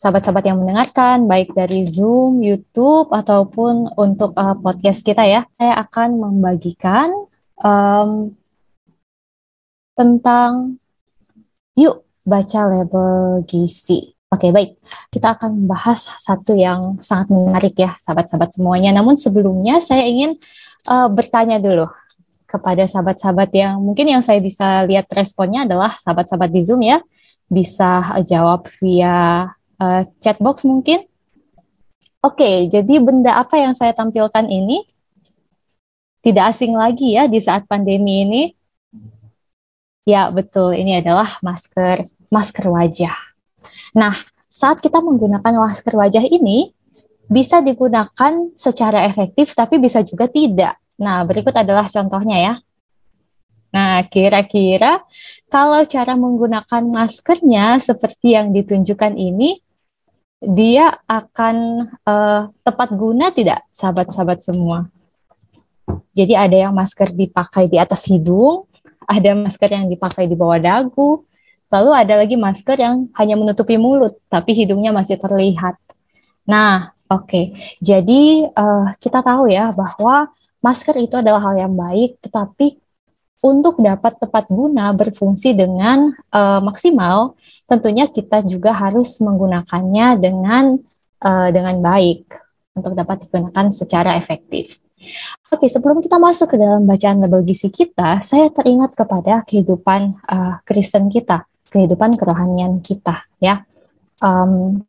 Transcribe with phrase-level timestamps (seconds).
[0.00, 5.44] sahabat-sahabat yang mendengarkan, baik dari Zoom, YouTube, ataupun untuk uh, podcast kita ya.
[5.52, 7.12] Saya akan membagikan
[7.60, 8.32] um,
[9.92, 10.80] tentang
[11.76, 14.16] yuk baca label gizi.
[14.32, 14.80] Oke, baik.
[15.12, 18.96] Kita akan membahas satu yang sangat menarik ya, sahabat-sahabat semuanya.
[18.96, 20.32] Namun sebelumnya saya ingin
[20.88, 21.84] uh, bertanya dulu
[22.48, 27.04] kepada sahabat-sahabat yang mungkin yang saya bisa lihat responnya adalah sahabat-sahabat di Zoom ya,
[27.52, 29.44] bisa jawab via
[29.80, 31.08] uh, chat box mungkin?
[32.20, 34.84] Oke, okay, jadi benda apa yang saya tampilkan ini
[36.20, 38.42] tidak asing lagi ya di saat pandemi ini.
[40.04, 40.76] Ya, betul.
[40.76, 43.16] Ini adalah masker masker wajah.
[43.96, 44.12] Nah,
[44.46, 46.76] saat kita menggunakan masker wajah ini
[47.30, 50.76] bisa digunakan secara efektif tapi bisa juga tidak.
[51.00, 52.54] Nah, berikut adalah contohnya ya.
[53.70, 55.00] Nah, kira-kira
[55.46, 59.62] kalau cara menggunakan maskernya seperti yang ditunjukkan ini,
[60.40, 64.88] dia akan uh, tepat guna tidak sahabat-sahabat semua?
[66.16, 68.64] Jadi ada yang masker dipakai di atas hidung,
[69.04, 71.22] ada masker yang dipakai di bawah dagu,
[71.70, 75.78] lalu ada lagi masker yang hanya menutupi mulut tapi hidungnya masih terlihat.
[76.48, 77.28] Nah, oke.
[77.28, 77.44] Okay.
[77.78, 80.30] Jadi uh, kita tahu ya bahwa
[80.64, 82.80] masker itu adalah hal yang baik, tetapi
[83.40, 90.76] untuk dapat tepat guna berfungsi dengan uh, maksimal, tentunya kita juga harus menggunakannya dengan
[91.24, 92.28] uh, dengan baik
[92.76, 94.84] untuk dapat digunakan secara efektif.
[95.48, 100.60] Oke, sebelum kita masuk ke dalam bacaan label gizi kita, saya teringat kepada kehidupan uh,
[100.68, 103.64] Kristen kita, kehidupan kerohanian kita, ya.
[104.20, 104.84] Um,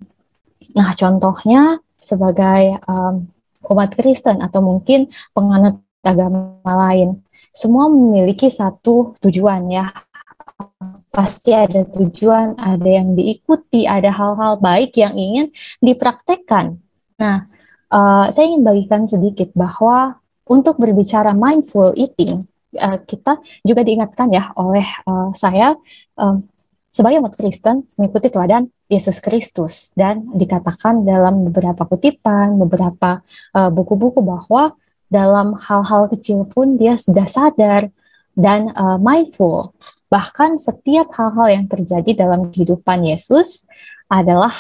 [0.76, 3.32] nah, contohnya sebagai um,
[3.72, 9.92] umat Kristen atau mungkin penganut agama lain semua memiliki satu tujuan ya.
[11.12, 15.52] Pasti ada tujuan, ada yang diikuti, ada hal-hal baik yang ingin
[15.84, 16.80] dipraktekkan.
[17.20, 17.52] Nah,
[17.92, 20.16] uh, saya ingin bagikan sedikit bahwa
[20.48, 22.40] untuk berbicara mindful eating,
[22.80, 25.76] uh, kita juga diingatkan ya oleh uh, saya
[26.16, 26.40] um,
[26.88, 33.24] sebagai umat Kristen mengikuti teladan Yesus Kristus dan dikatakan dalam beberapa kutipan, beberapa
[33.56, 34.64] buku-buku uh, bahwa
[35.12, 37.92] dalam hal-hal kecil pun dia sudah sadar
[38.34, 39.76] dan uh, mindful.
[40.08, 43.68] Bahkan setiap hal-hal yang terjadi dalam kehidupan Yesus
[44.08, 44.52] adalah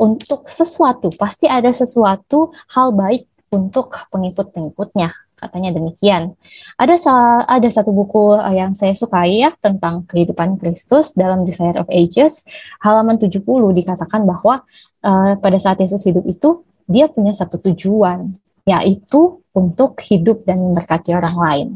[0.00, 6.36] untuk sesuatu, pasti ada sesuatu hal baik untuk pengikut-pengikutnya katanya demikian.
[6.76, 7.00] Ada
[7.48, 12.44] ada satu buku uh, yang saya sukai ya tentang kehidupan Kristus dalam Desire of Ages
[12.84, 13.40] halaman 70
[13.72, 14.60] dikatakan bahwa
[15.00, 21.10] uh, pada saat Yesus hidup itu dia punya satu tujuan yaitu untuk hidup dan memberkati
[21.14, 21.68] orang lain.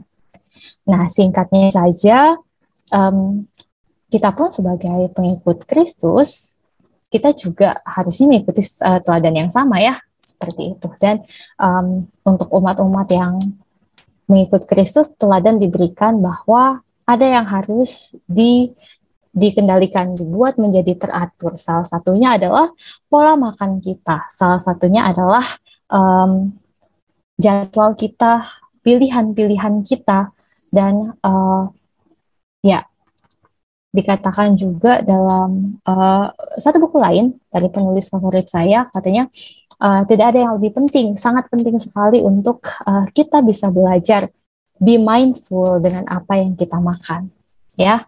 [0.85, 2.37] Nah, singkatnya saja,
[2.93, 3.49] um,
[4.13, 6.61] kita pun sebagai pengikut Kristus,
[7.11, 10.89] kita juga harusnya mengikuti uh, teladan yang sama ya, seperti itu.
[11.01, 11.25] Dan
[11.59, 13.41] um, untuk umat-umat yang
[14.31, 18.73] mengikut Kristus, teladan diberikan bahwa ada yang harus di
[19.35, 21.59] dikendalikan, dibuat menjadi teratur.
[21.59, 22.71] Salah satunya adalah
[23.11, 24.31] pola makan kita.
[24.31, 25.43] Salah satunya adalah
[25.91, 26.55] um,
[27.41, 28.47] jadwal kita,
[28.85, 30.35] pilihan-pilihan kita,
[30.75, 31.71] dan uh,
[32.65, 32.83] ya
[33.95, 36.27] dikatakan juga dalam uh,
[36.59, 39.31] satu buku lain dari penulis favorit saya katanya
[39.79, 44.27] uh, tidak ada yang lebih penting, sangat penting sekali untuk uh, kita bisa belajar
[44.83, 47.31] be mindful dengan apa yang kita makan.
[47.79, 48.07] Ya,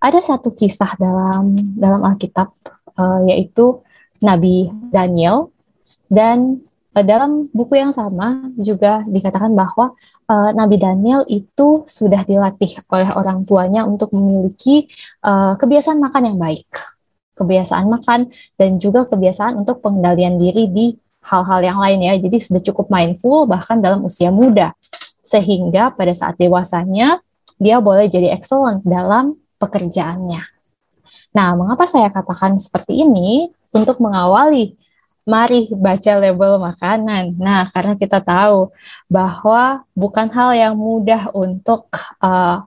[0.00, 2.52] ada satu kisah dalam dalam Alkitab
[3.00, 3.80] uh, yaitu
[4.20, 5.52] Nabi Daniel
[6.12, 6.60] dan
[7.04, 9.92] dalam buku yang sama juga dikatakan bahwa
[10.32, 14.88] uh, Nabi Daniel itu sudah dilatih oleh orang tuanya untuk memiliki
[15.20, 16.64] uh, kebiasaan makan yang baik,
[17.36, 20.86] kebiasaan makan dan juga kebiasaan untuk pengendalian diri di
[21.26, 22.14] hal-hal yang lain ya.
[22.16, 24.72] Jadi sudah cukup mindful bahkan dalam usia muda
[25.26, 27.18] sehingga pada saat dewasanya
[27.58, 30.40] dia boleh jadi excellent dalam pekerjaannya.
[31.36, 33.52] Nah, mengapa saya katakan seperti ini?
[33.76, 34.72] Untuk mengawali
[35.26, 37.34] mari baca label makanan.
[37.36, 38.70] Nah, karena kita tahu
[39.10, 41.90] bahwa bukan hal yang mudah untuk
[42.22, 42.62] uh,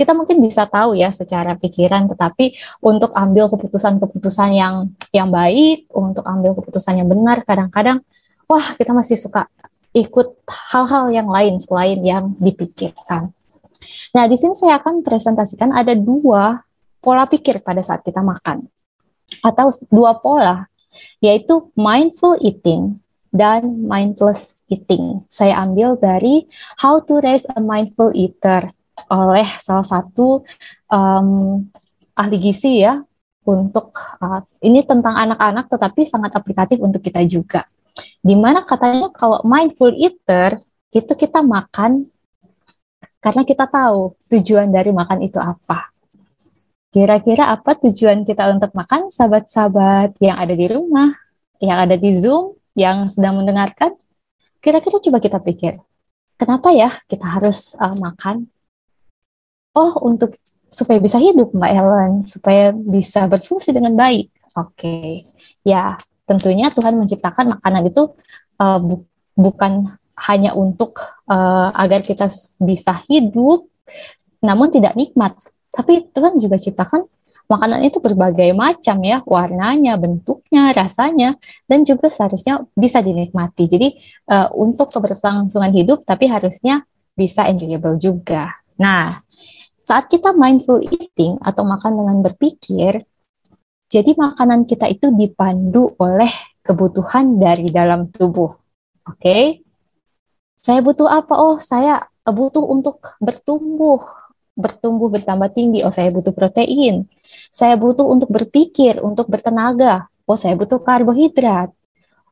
[0.00, 6.24] kita mungkin bisa tahu ya secara pikiran, tetapi untuk ambil keputusan-keputusan yang yang baik, untuk
[6.24, 8.00] ambil keputusan yang benar, kadang-kadang
[8.48, 9.44] wah kita masih suka
[9.92, 10.40] ikut
[10.72, 13.28] hal-hal yang lain selain yang dipikirkan.
[14.16, 16.64] Nah, di sini saya akan presentasikan ada dua
[17.02, 18.64] pola pikir pada saat kita makan
[19.44, 20.64] atau dua pola
[21.20, 22.96] yaitu mindful eating
[23.32, 25.24] dan mindless eating.
[25.32, 26.44] Saya ambil dari
[26.80, 28.68] How to Raise a Mindful Eater
[29.08, 30.44] oleh salah satu
[30.92, 31.64] um,
[32.12, 33.00] ahli gizi ya,
[33.42, 33.90] untuk
[34.22, 37.66] uh, ini tentang anak-anak tetapi sangat aplikatif untuk kita juga.
[38.22, 40.62] Di mana katanya kalau mindful eater
[40.94, 42.06] itu kita makan
[43.22, 45.90] karena kita tahu tujuan dari makan itu apa.
[46.92, 51.08] Kira-kira apa tujuan kita untuk makan, sahabat-sahabat yang ada di rumah,
[51.56, 53.96] yang ada di Zoom, yang sedang mendengarkan?
[54.60, 55.80] Kira-kira coba kita pikir,
[56.36, 58.44] kenapa ya kita harus uh, makan?
[59.72, 60.36] Oh, untuk
[60.68, 64.28] supaya bisa hidup, Mbak Ellen, supaya bisa berfungsi dengan baik.
[64.60, 65.08] Oke, okay.
[65.64, 65.96] ya
[66.28, 68.12] tentunya Tuhan menciptakan makanan itu
[68.60, 69.96] uh, bu bukan
[70.28, 72.28] hanya untuk uh, agar kita
[72.60, 73.64] bisa hidup,
[74.44, 75.40] namun tidak nikmat.
[75.72, 77.08] Tapi Tuhan juga ciptakan
[77.48, 81.36] makanan itu berbagai macam ya, warnanya, bentuknya, rasanya,
[81.68, 83.68] dan juga seharusnya bisa dinikmati.
[83.68, 83.88] Jadi
[84.32, 88.52] uh, untuk keberlangsungan hidup, tapi harusnya bisa enjoyable juga.
[88.80, 89.12] Nah,
[89.72, 93.04] saat kita mindful eating atau makan dengan berpikir,
[93.92, 96.32] jadi makanan kita itu dipandu oleh
[96.64, 98.56] kebutuhan dari dalam tubuh.
[99.04, 99.44] Oke, okay?
[100.56, 101.34] Saya butuh apa?
[101.34, 103.98] Oh, saya butuh untuk bertumbuh,
[104.52, 105.80] bertumbuh bertambah tinggi.
[105.84, 107.08] Oh, saya butuh protein.
[107.48, 110.08] Saya butuh untuk berpikir, untuk bertenaga.
[110.28, 111.72] Oh, saya butuh karbohidrat.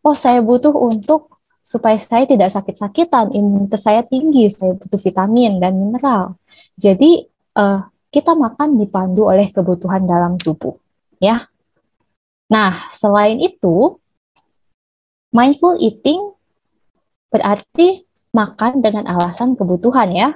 [0.00, 1.31] Oh, saya butuh untuk
[1.61, 6.34] supaya saya tidak sakit-sakitan, imunitas saya tinggi, saya butuh vitamin dan mineral.
[6.75, 10.75] Jadi uh, kita makan dipandu oleh kebutuhan dalam tubuh,
[11.22, 11.46] ya.
[12.50, 13.94] Nah, selain itu,
[15.31, 16.34] mindful eating
[17.31, 18.02] berarti
[18.34, 20.28] makan dengan alasan kebutuhan ya.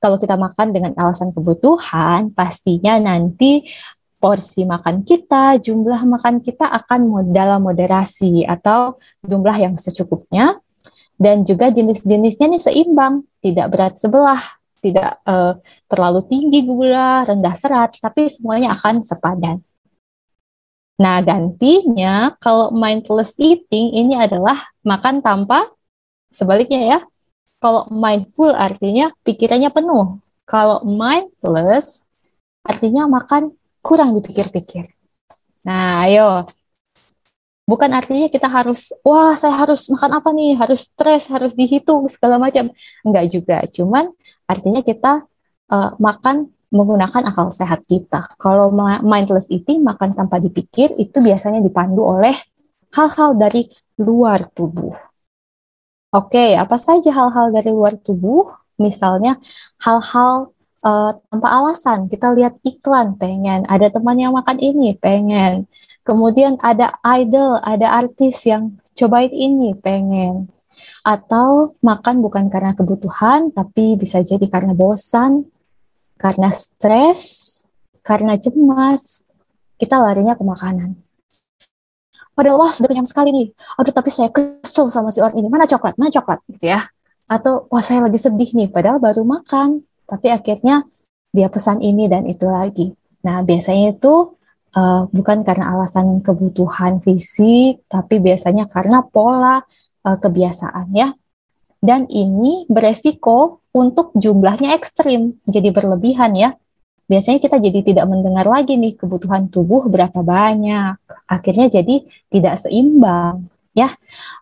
[0.00, 3.68] Kalau kita makan dengan alasan kebutuhan, pastinya nanti
[4.16, 10.56] porsi makan kita, jumlah makan kita akan dalam moderasi atau jumlah yang secukupnya.
[11.20, 14.40] Dan juga jenis-jenisnya nih seimbang, tidak berat sebelah,
[14.80, 19.60] tidak uh, terlalu tinggi gula, rendah serat, tapi semuanya akan sepadan.
[20.96, 25.68] Nah, gantinya kalau mindfulness eating ini adalah makan tanpa
[26.30, 26.98] Sebaliknya ya,
[27.60, 30.18] kalau mindful artinya pikirannya penuh.
[30.48, 32.08] Kalau mindless
[32.64, 33.54] artinya makan
[33.84, 34.88] kurang dipikir-pikir.
[35.62, 36.48] Nah, ayo.
[37.68, 42.34] Bukan artinya kita harus, wah saya harus makan apa nih, harus stres, harus dihitung, segala
[42.34, 42.74] macam.
[43.06, 44.10] Enggak juga, cuman
[44.50, 45.22] artinya kita
[45.70, 48.26] uh, makan menggunakan akal sehat kita.
[48.42, 48.74] Kalau
[49.06, 52.34] mindless eating, makan tanpa dipikir, itu biasanya dipandu oleh
[52.94, 53.70] hal-hal dari
[54.02, 55.09] luar tubuh.
[56.10, 58.50] Oke, apa saja hal-hal dari luar tubuh?
[58.82, 59.38] Misalnya
[59.78, 60.50] hal-hal
[60.82, 62.10] uh, tanpa alasan.
[62.10, 63.62] Kita lihat iklan, pengen.
[63.70, 65.70] Ada teman yang makan ini, pengen.
[66.02, 70.50] Kemudian ada idol, ada artis yang cobain ini, pengen.
[71.06, 75.46] Atau makan bukan karena kebutuhan, tapi bisa jadi karena bosan,
[76.18, 77.22] karena stres,
[78.02, 79.22] karena cemas.
[79.78, 81.09] Kita larinya ke makanan
[82.40, 83.46] padahal wah sudah kenyang sekali nih.
[83.76, 85.52] Aduh tapi saya kesel sama si orang ini.
[85.52, 86.00] Mana coklat?
[86.00, 86.40] Mana coklat?
[86.48, 86.88] Gitu ya.
[87.28, 89.84] Atau wah saya lagi sedih nih padahal baru makan.
[90.08, 90.88] Tapi akhirnya
[91.28, 92.96] dia pesan ini dan itu lagi.
[93.20, 94.40] Nah biasanya itu
[94.72, 99.60] uh, bukan karena alasan kebutuhan fisik tapi biasanya karena pola
[100.08, 101.12] uh, kebiasaan ya.
[101.76, 106.56] Dan ini beresiko untuk jumlahnya ekstrim jadi berlebihan ya
[107.10, 110.94] biasanya kita jadi tidak mendengar lagi nih kebutuhan tubuh berapa banyak.
[111.26, 113.90] Akhirnya jadi tidak seimbang, ya.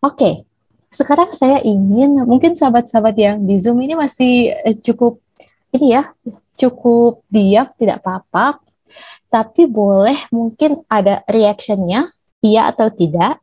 [0.04, 0.44] Oke.
[0.92, 5.20] Sekarang saya ingin mungkin sahabat-sahabat yang di Zoom ini masih eh, cukup
[5.72, 6.12] ini ya,
[6.60, 8.60] cukup diam, tidak apa-apa.
[9.28, 12.08] Tapi boleh mungkin ada reactionnya,
[12.44, 13.40] iya atau tidak.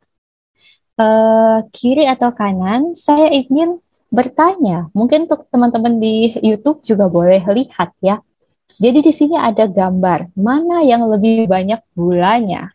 [0.95, 3.77] Uh, kiri atau kanan, saya ingin
[4.09, 4.89] bertanya.
[4.97, 8.25] Mungkin untuk teman-teman di YouTube juga boleh lihat ya
[8.69, 12.73] jadi di sini ada gambar mana yang lebih banyak gulanya.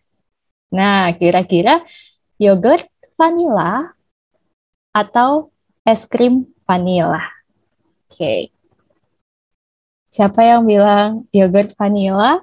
[0.70, 1.82] Nah, kira-kira
[2.38, 2.87] yogurt
[3.18, 3.90] vanilla
[4.94, 5.50] atau
[5.82, 7.26] es krim vanilla.
[8.06, 8.14] Oke.
[8.14, 8.40] Okay.
[10.11, 12.42] Siapa yang bilang yogurt vanilla?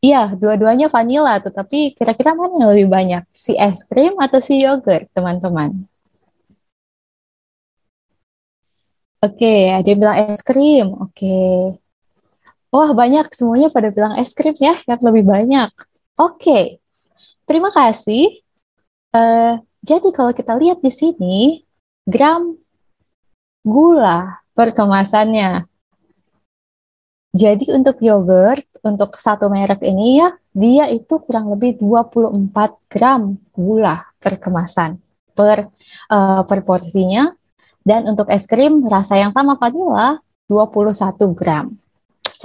[0.00, 3.22] Iya, dua-duanya vanilla, tetapi kira-kira mana yang lebih banyak?
[3.36, 5.89] Si es krim atau si yogurt, teman-teman?
[9.20, 10.86] Oke, ada yang bilang es krim.
[10.96, 11.36] Oke.
[12.72, 15.70] Wah, banyak semuanya pada bilang es krim ya, yang lebih banyak.
[16.16, 16.80] Oke.
[17.44, 18.40] Terima kasih.
[19.12, 21.36] Uh, jadi kalau kita lihat di sini,
[22.08, 22.56] gram
[23.60, 25.68] gula per kemasannya.
[27.36, 34.08] Jadi untuk yogurt, untuk satu merek ini ya, dia itu kurang lebih 24 gram gula
[34.16, 34.98] per kemasan
[35.30, 35.70] per
[36.10, 37.30] uh, per porsinya
[37.90, 41.74] dan untuk es krim rasa yang sama vanilla 21 gram.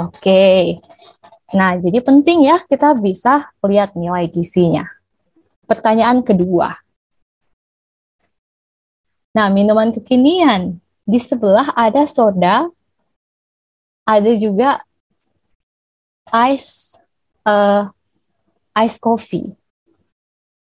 [0.01, 0.81] Oke.
[1.53, 4.89] Nah, jadi penting ya kita bisa lihat nilai gizinya.
[5.69, 6.73] Pertanyaan kedua.
[9.37, 10.81] Nah, minuman kekinian.
[11.05, 12.65] Di sebelah ada soda,
[14.09, 14.81] ada juga
[16.33, 16.97] ice
[17.45, 17.93] uh,
[18.73, 19.53] ice coffee.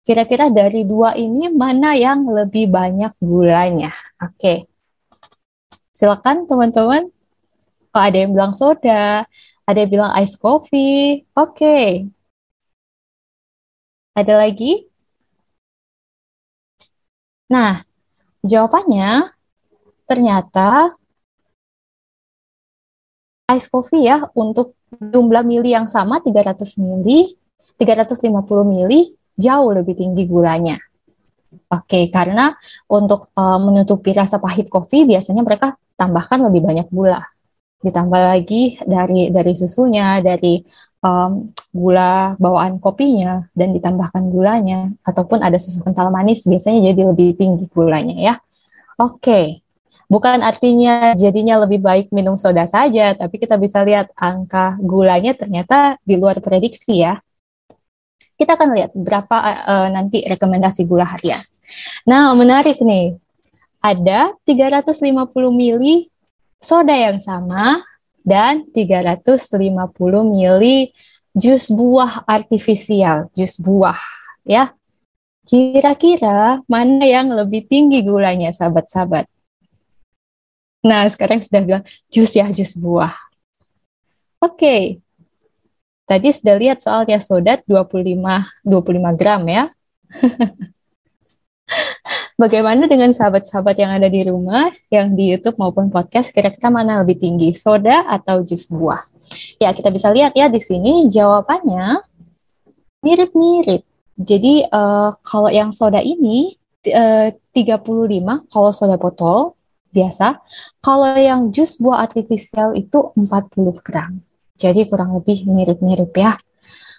[0.08, 3.92] Kira-kira dari dua ini mana yang lebih banyak gulanya?
[4.24, 4.40] Oke.
[4.40, 4.58] Okay.
[5.92, 7.12] Silakan teman-teman.
[7.92, 9.28] Oh, ada yang bilang soda,
[9.68, 11.28] ada yang bilang ice coffee.
[11.36, 11.60] Oke.
[11.60, 11.88] Okay.
[14.16, 14.88] Ada lagi?
[17.52, 17.84] Nah,
[18.48, 19.36] jawabannya
[20.08, 20.96] ternyata
[23.52, 27.36] ice coffee ya untuk jumlah mili yang sama 300 mili,
[27.76, 30.82] 350 mili jauh lebih tinggi gulanya.
[31.72, 32.52] Oke, okay, karena
[32.92, 37.24] untuk uh, menutupi rasa pahit kopi biasanya mereka tambahkan lebih banyak gula.
[37.80, 40.60] Ditambah lagi dari dari susunya, dari
[41.06, 47.38] um, gula bawaan kopinya dan ditambahkan gulanya ataupun ada susu kental manis biasanya jadi lebih
[47.38, 48.36] tinggi gulanya ya.
[48.98, 49.22] Oke.
[49.22, 49.46] Okay.
[50.08, 56.00] Bukan artinya jadinya lebih baik minum soda saja, tapi kita bisa lihat angka gulanya ternyata
[56.00, 57.20] di luar prediksi ya.
[58.38, 61.42] Kita akan lihat berapa uh, nanti rekomendasi gula harian.
[62.06, 63.18] Nah, menarik nih.
[63.78, 65.06] Ada 350
[65.54, 66.10] mili
[66.58, 67.82] soda yang sama
[68.26, 69.58] dan 350
[70.26, 70.92] mili
[71.38, 73.98] jus buah artifisial, jus buah
[74.46, 74.74] ya.
[75.48, 79.32] Kira-kira mana yang lebih tinggi gulanya sahabat-sahabat?
[80.84, 83.16] Nah, sekarang sudah bilang jus ya, jus buah.
[84.44, 84.60] Oke.
[84.60, 84.82] Okay.
[86.08, 89.68] Tadi sudah lihat soalnya soda 25 25 gram ya.
[92.42, 97.20] Bagaimana dengan sahabat-sahabat yang ada di rumah, yang di YouTube maupun podcast, kira-kira mana lebih
[97.20, 99.04] tinggi, soda atau jus buah?
[99.60, 102.00] Ya, kita bisa lihat ya di sini jawabannya
[103.04, 103.84] mirip-mirip.
[104.16, 106.56] Jadi uh, kalau yang soda ini
[106.94, 109.58] uh, 35, kalau soda botol
[109.92, 110.38] biasa.
[110.84, 114.22] Kalau yang jus buah artifisial itu 40 gram.
[114.58, 116.34] Jadi kurang lebih mirip-mirip ya.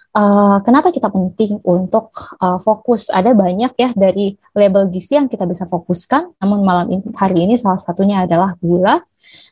[0.09, 2.09] Uh, kenapa kita penting untuk
[2.41, 3.13] uh, fokus?
[3.13, 6.33] Ada banyak ya dari label gizi yang kita bisa fokuskan.
[6.41, 9.05] Namun malam ini, hari ini salah satunya adalah gula.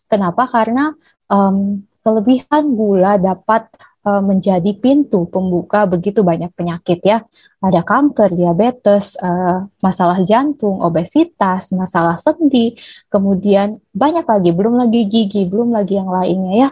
[0.10, 0.50] Kenapa?
[0.50, 0.90] Karena
[1.30, 3.68] um, kelebihan gula dapat
[4.08, 7.22] uh, menjadi pintu pembuka begitu banyak penyakit ya.
[7.60, 12.80] Ada kanker, diabetes, uh, masalah jantung, obesitas, masalah sendi,
[13.12, 16.70] kemudian banyak lagi, belum lagi gigi, belum lagi yang lainnya ya.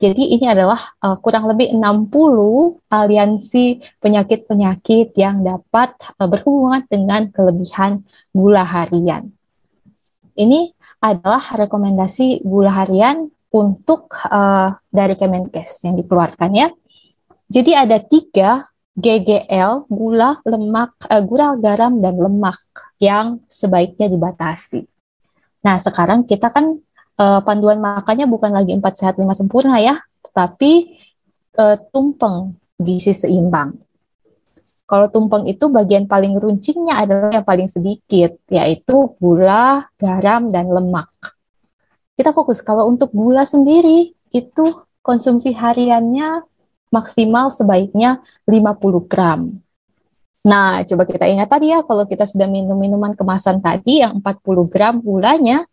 [0.00, 2.10] Jadi ini adalah uh, kurang lebih 60
[2.90, 8.02] aliansi penyakit-penyakit yang dapat uh, berhubungan dengan kelebihan
[8.34, 9.30] gula harian.
[10.34, 16.68] Ini adalah rekomendasi gula harian untuk uh, dari Kemenkes yang dikeluarkan ya.
[17.46, 22.58] Jadi ada tiga GGL, gula, lemak, uh, gula, garam, dan lemak
[22.98, 24.86] yang sebaiknya dibatasi.
[25.66, 26.78] Nah, sekarang kita kan
[27.18, 30.98] uh, panduan makannya bukan lagi empat sehat lima sempurna ya, tetapi
[31.58, 33.76] uh, tumpeng gizi seimbang.
[34.84, 41.08] Kalau tumpeng itu bagian paling runcingnya adalah yang paling sedikit, yaitu gula, garam, dan lemak
[42.14, 44.64] kita fokus kalau untuk gula sendiri itu
[45.02, 46.46] konsumsi hariannya
[46.94, 49.50] maksimal sebaiknya 50 gram.
[50.44, 54.70] Nah, coba kita ingat tadi ya, kalau kita sudah minum minuman kemasan tadi yang 40
[54.70, 55.66] gram gulanya,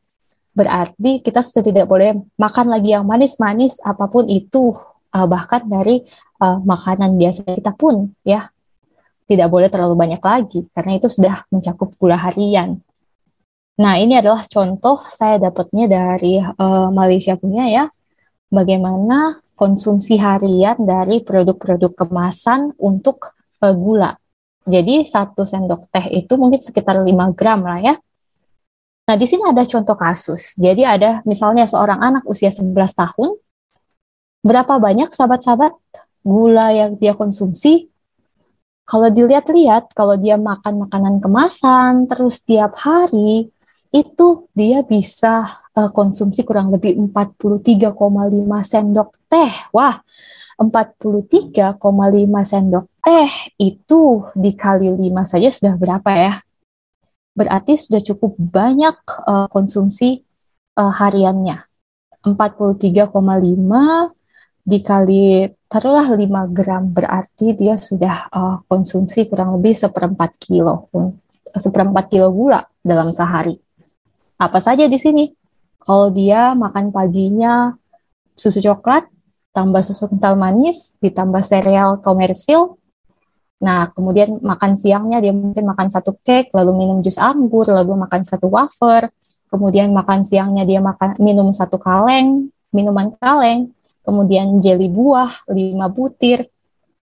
[0.52, 4.76] berarti kita sudah tidak boleh makan lagi yang manis-manis apa pun itu,
[5.16, 6.04] uh, bahkan dari
[6.44, 8.52] uh, makanan biasa kita pun ya.
[9.28, 12.84] Tidak boleh terlalu banyak lagi, karena itu sudah mencakup gula harian.
[13.80, 17.88] Nah, ini adalah contoh saya dapatnya dari uh, Malaysia punya ya,
[18.52, 23.32] bagaimana konsumsi harian dari produk-produk kemasan untuk
[23.64, 24.20] uh, gula.
[24.68, 27.96] Jadi satu sendok teh itu mungkin sekitar 5 gram lah ya.
[29.10, 30.56] Nah, di sini ada contoh kasus.
[30.56, 33.30] Jadi ada misalnya seorang anak usia 11 tahun,
[34.46, 35.74] berapa banyak sahabat-sahabat
[36.22, 37.90] gula yang dia konsumsi?
[38.86, 43.48] Kalau dilihat-lihat, kalau dia makan makanan kemasan terus tiap hari,
[43.92, 47.92] itu dia bisa uh, konsumsi kurang lebih 43,5
[48.64, 49.52] sendok teh.
[49.76, 50.00] Wah,
[50.60, 51.80] 43,5
[52.44, 54.02] sendok teh itu
[54.36, 56.34] dikali 5 saja sudah berapa ya?
[57.32, 58.98] Berarti sudah cukup banyak
[59.28, 60.24] uh, konsumsi
[60.76, 61.64] uh, hariannya.
[62.22, 63.10] 43,5
[64.62, 70.86] dikali taruhlah 5 gram berarti dia sudah uh, konsumsi kurang lebih seperempat kilo
[71.58, 73.58] seperempat kilo gula dalam sehari
[74.42, 75.30] apa saja di sini.
[75.82, 77.78] Kalau dia makan paginya
[78.34, 79.06] susu coklat,
[79.54, 82.81] tambah susu kental manis, ditambah sereal komersil.
[83.62, 88.26] Nah, kemudian makan siangnya dia mungkin makan satu cake, lalu minum jus anggur, lalu makan
[88.26, 89.14] satu wafer,
[89.54, 93.70] kemudian makan siangnya dia makan minum satu kaleng, minuman kaleng,
[94.02, 96.50] kemudian jelly buah, lima butir,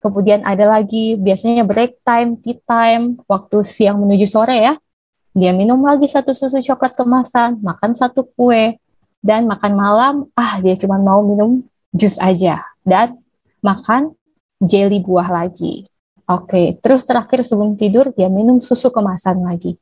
[0.04, 4.76] kemudian ada lagi biasanya break time, tea time, waktu siang menuju sore ya,
[5.32, 8.76] dia minum lagi satu susu coklat kemasan, makan satu kue,
[9.24, 11.64] dan makan malam, ah dia cuma mau minum
[11.96, 13.16] jus aja, dan
[13.64, 14.12] makan
[14.60, 15.88] jelly buah lagi.
[16.24, 19.76] Oke, terus terakhir sebelum tidur dia minum susu kemasan lagi.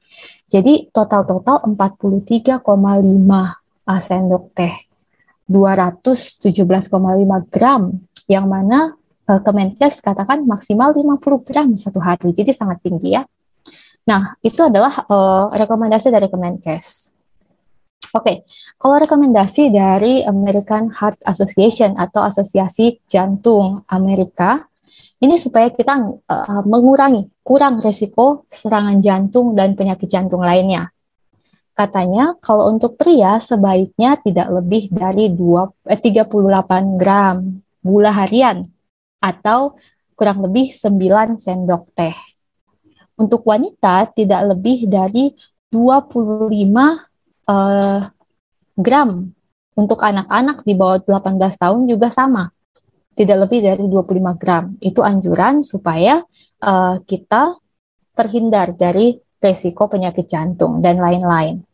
[0.50, 2.58] Jadi total-total 43,5
[3.86, 4.74] sendok teh.
[5.46, 6.50] 217,5
[7.46, 7.82] gram
[8.26, 8.98] yang mana
[9.30, 12.34] uh, Kemenkes katakan maksimal 50 gram satu hari.
[12.34, 13.22] Jadi sangat tinggi ya.
[14.02, 17.14] Nah, itu adalah uh, rekomendasi dari Kemenkes.
[18.12, 18.36] Oke, okay.
[18.76, 24.68] kalau rekomendasi dari American Heart Association atau Asosiasi Jantung Amerika
[25.22, 30.90] ini supaya kita uh, mengurangi kurang resiko serangan jantung dan penyakit jantung lainnya.
[31.72, 37.38] Katanya kalau untuk pria sebaiknya tidak lebih dari 2, eh, 38 gram
[37.80, 38.66] gula harian
[39.22, 39.78] atau
[40.18, 42.18] kurang lebih 9 sendok teh.
[43.14, 45.30] Untuk wanita tidak lebih dari
[45.70, 46.98] 25
[47.46, 48.00] uh,
[48.74, 49.10] gram.
[49.72, 52.52] Untuk anak-anak di bawah 18 tahun juga sama
[53.12, 54.64] tidak lebih dari 25 gram.
[54.80, 56.20] Itu anjuran supaya
[56.64, 57.56] uh, kita
[58.16, 61.64] terhindar dari resiko penyakit jantung dan lain-lain.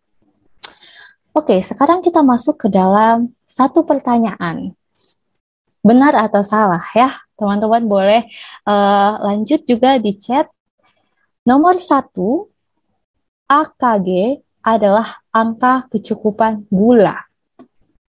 [1.37, 4.75] Oke, sekarang kita masuk ke dalam satu pertanyaan.
[5.85, 7.13] Benar atau salah ya?
[7.39, 8.27] Teman-teman boleh
[8.67, 10.51] uh, lanjut juga di chat.
[11.47, 12.51] Nomor satu,
[13.47, 17.25] AKG adalah angka kecukupan gula.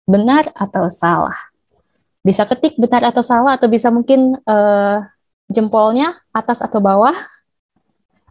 [0.03, 1.52] Benar atau salah?
[2.23, 5.03] Bisa ketik benar atau salah atau bisa mungkin uh,
[5.51, 7.13] jempolnya atas atau bawah.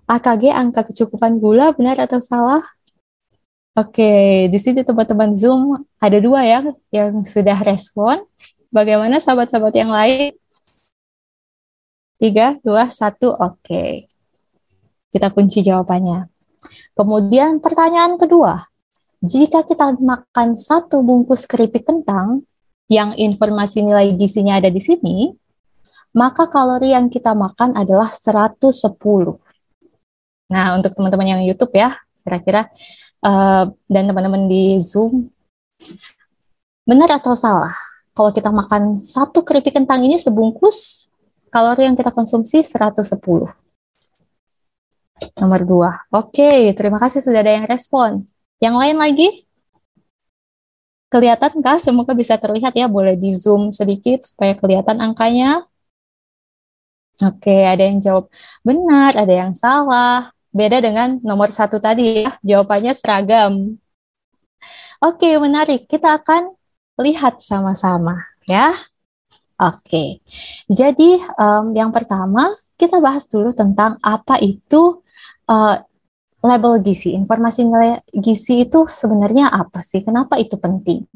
[0.08, 2.64] AKG angka kecukupan gula benar atau salah?
[3.72, 6.60] Oke, di sini teman-teman Zoom ada dua ya
[6.92, 8.20] yang sudah respon.
[8.68, 10.36] Bagaimana sahabat-sahabat yang lain?
[12.20, 14.08] Tiga, dua, satu, oke.
[15.12, 16.28] Kita kunci jawabannya.
[16.92, 18.68] Kemudian pertanyaan kedua,
[19.24, 22.44] jika kita makan satu bungkus keripik kentang,
[22.92, 25.32] yang informasi nilai gizinya ada di sini,
[26.12, 28.68] maka kalori yang kita makan adalah 110.
[30.52, 32.68] Nah, untuk teman-teman yang YouTube ya, kira-kira
[33.24, 35.32] uh, dan teman-teman di Zoom,
[36.84, 37.72] benar atau salah?
[38.12, 41.08] Kalau kita makan satu keripik kentang ini sebungkus,
[41.48, 43.08] kalori yang kita konsumsi 110.
[45.40, 45.90] Nomor dua.
[46.12, 48.28] Oke, terima kasih sudah ada yang respon.
[48.60, 49.28] Yang lain lagi?
[51.12, 51.76] Kelihatan kah?
[51.76, 52.88] Semoga bisa terlihat ya.
[52.88, 55.68] Boleh di zoom sedikit supaya kelihatan angkanya.
[57.20, 58.32] Oke, ada yang jawab
[58.64, 60.32] benar, ada yang salah.
[60.48, 63.76] Beda dengan nomor satu tadi ya, jawabannya seragam.
[65.04, 65.84] Oke, menarik.
[65.84, 66.56] Kita akan
[66.96, 68.16] lihat sama-sama
[68.48, 68.72] ya.
[69.62, 70.18] Oke,
[70.66, 74.98] jadi um, yang pertama kita bahas dulu tentang apa itu
[75.46, 75.78] uh,
[76.42, 80.02] label gizi, informasi nilai gizi itu sebenarnya apa sih?
[80.02, 81.06] Kenapa itu penting?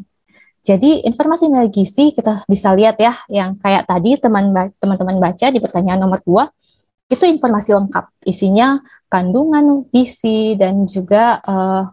[0.62, 6.02] Jadi informasi nilai gizi kita bisa lihat ya, yang kayak tadi teman-teman baca di pertanyaan
[6.02, 11.86] nomor 2, itu informasi lengkap, isinya kandungan gizi dan juga uh,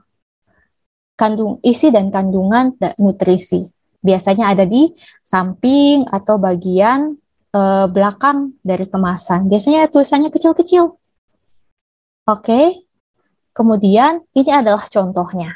[1.14, 3.70] kandung isi dan kandungan nutrisi.
[4.02, 4.90] Biasanya ada di
[5.22, 7.14] samping atau bagian
[7.54, 9.48] uh, belakang dari kemasan.
[9.48, 10.98] Biasanya tulisannya kecil-kecil.
[12.26, 12.66] Oke, okay?
[13.54, 15.54] Kemudian ini adalah contohnya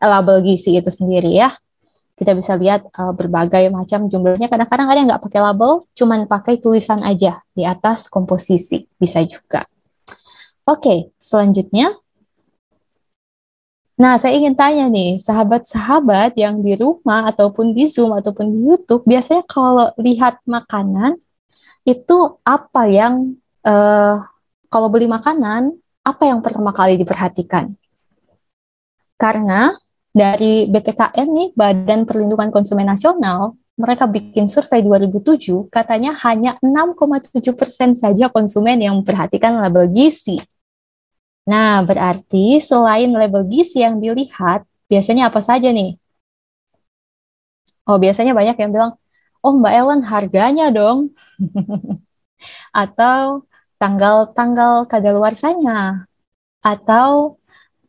[0.00, 1.52] label gizi itu sendiri ya.
[2.14, 4.46] Kita bisa lihat uh, berbagai macam jumlahnya.
[4.46, 8.86] Kadang-kadang ada yang nggak pakai label, cuman pakai tulisan aja di atas komposisi.
[8.94, 9.66] Bisa juga.
[10.62, 11.90] Oke, selanjutnya.
[13.94, 19.06] Nah, saya ingin tanya nih, sahabat-sahabat yang di rumah ataupun di Zoom ataupun di YouTube,
[19.06, 21.18] biasanya kalau lihat makanan,
[21.86, 24.18] itu apa yang, uh,
[24.66, 27.72] kalau beli makanan, apa yang pertama kali diperhatikan?
[29.16, 29.72] Karena
[30.12, 37.98] dari BPKN nih, Badan Perlindungan Konsumen Nasional, mereka bikin survei 2007, katanya hanya 6,7 persen
[37.98, 40.38] saja konsumen yang memperhatikan label gizi.
[41.50, 45.98] Nah, berarti selain label gizi yang dilihat, biasanya apa saja nih?
[47.84, 48.92] Oh, biasanya banyak yang bilang,
[49.44, 51.12] oh Mbak Ellen harganya dong.
[52.72, 53.44] Atau
[53.84, 56.08] tanggal-tanggal kadaluarsanya
[56.64, 57.36] atau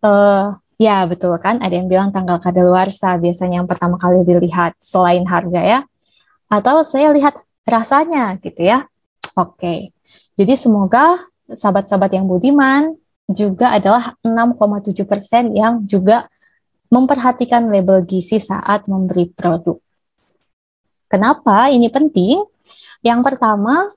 [0.04, 5.24] uh, ya betul kan ada yang bilang tanggal kadaluarsa biasanya yang pertama kali dilihat selain
[5.24, 5.80] harga ya
[6.52, 8.84] atau saya lihat rasanya gitu ya.
[9.40, 9.96] Oke.
[10.36, 12.92] Jadi semoga sahabat-sahabat yang budiman
[13.32, 16.28] juga adalah 6,7% yang juga
[16.92, 19.80] memperhatikan label gizi saat memberi produk.
[21.10, 22.44] Kenapa ini penting?
[23.02, 23.90] Yang pertama,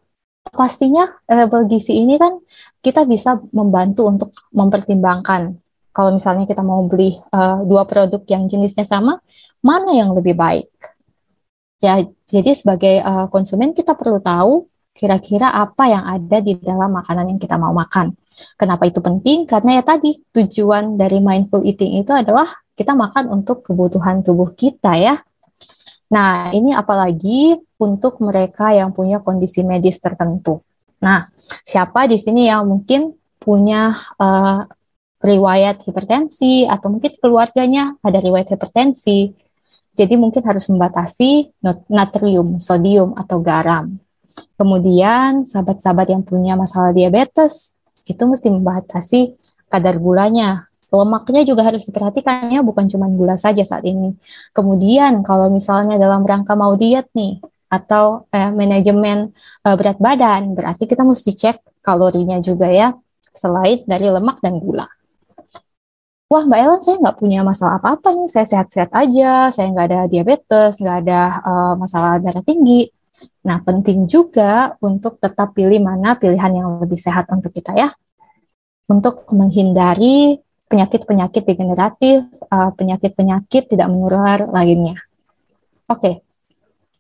[0.50, 2.40] pastinya label gizi ini kan
[2.82, 5.56] kita bisa membantu untuk mempertimbangkan
[5.98, 9.18] kalau misalnya kita mau beli uh, dua produk yang jenisnya sama,
[9.58, 10.70] mana yang lebih baik.
[11.82, 17.34] Ya, jadi sebagai uh, konsumen kita perlu tahu kira-kira apa yang ada di dalam makanan
[17.34, 18.14] yang kita mau makan.
[18.54, 19.42] Kenapa itu penting?
[19.46, 22.46] Karena ya tadi tujuan dari mindful eating itu adalah
[22.78, 25.18] kita makan untuk kebutuhan tubuh kita ya.
[26.08, 30.64] Nah, ini apalagi untuk mereka yang punya kondisi medis tertentu.
[31.04, 31.28] Nah,
[31.62, 34.64] siapa di sini yang mungkin punya uh,
[35.18, 39.34] riwayat hipertensi atau mungkin keluarganya ada riwayat hipertensi.
[39.98, 41.58] Jadi mungkin harus membatasi
[41.90, 43.98] natrium, sodium atau garam.
[44.54, 49.34] Kemudian sahabat-sahabat yang punya masalah diabetes itu mesti membatasi
[49.66, 50.67] kadar gulanya.
[50.88, 54.16] Lemaknya juga harus diperhatikan ya, bukan cuma gula saja saat ini.
[54.56, 59.32] Kemudian kalau misalnya dalam rangka mau diet nih atau eh, manajemen
[59.64, 62.96] eh, berat badan, berarti kita mesti cek kalorinya juga ya,
[63.32, 64.88] selain dari lemak dan gula
[66.28, 70.00] wah Mbak Ellen saya nggak punya masalah apa-apa nih, saya sehat-sehat aja, saya nggak ada
[70.12, 72.88] diabetes, nggak ada uh, masalah darah tinggi.
[73.48, 77.88] Nah, penting juga untuk tetap pilih mana pilihan yang lebih sehat untuk kita ya.
[78.88, 85.00] Untuk menghindari penyakit-penyakit degeneratif, uh, penyakit-penyakit tidak menular lainnya.
[85.88, 86.28] Oke,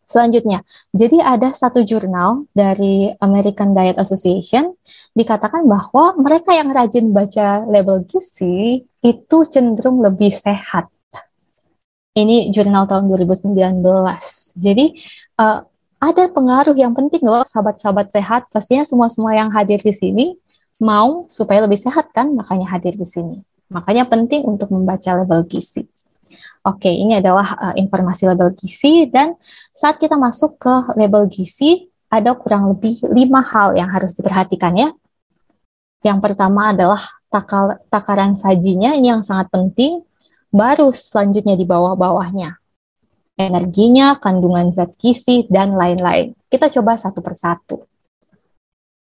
[0.08, 0.64] Selanjutnya,
[0.96, 4.72] jadi ada satu jurnal dari American Diet Association
[5.12, 10.88] dikatakan bahwa mereka yang rajin baca label gizi itu cenderung lebih sehat.
[12.16, 13.84] Ini jurnal tahun 2019.
[14.56, 14.96] Jadi
[15.44, 15.60] uh,
[16.00, 18.48] ada pengaruh yang penting loh sahabat-sahabat sehat.
[18.48, 20.26] Pastinya semua-semua yang hadir di sini
[20.80, 23.44] mau supaya lebih sehat kan, makanya hadir di sini.
[23.68, 25.84] Makanya penting untuk membaca label gizi.
[26.64, 29.36] Oke, ini adalah uh, informasi label gizi dan
[29.72, 34.88] saat kita masuk ke label gizi ada kurang lebih lima hal yang harus diperhatikan ya.
[36.04, 40.04] Yang pertama adalah takal, takaran sajinya ini yang sangat penting.
[40.48, 42.56] Baru selanjutnya di bawah-bawahnya
[43.38, 46.34] energinya, kandungan zat gizi dan lain-lain.
[46.50, 47.86] Kita coba satu persatu.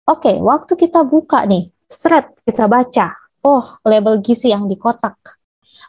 [0.04, 3.23] Oke, waktu kita buka nih, seret kita baca.
[3.44, 5.44] Oh, label gizi yang di kotak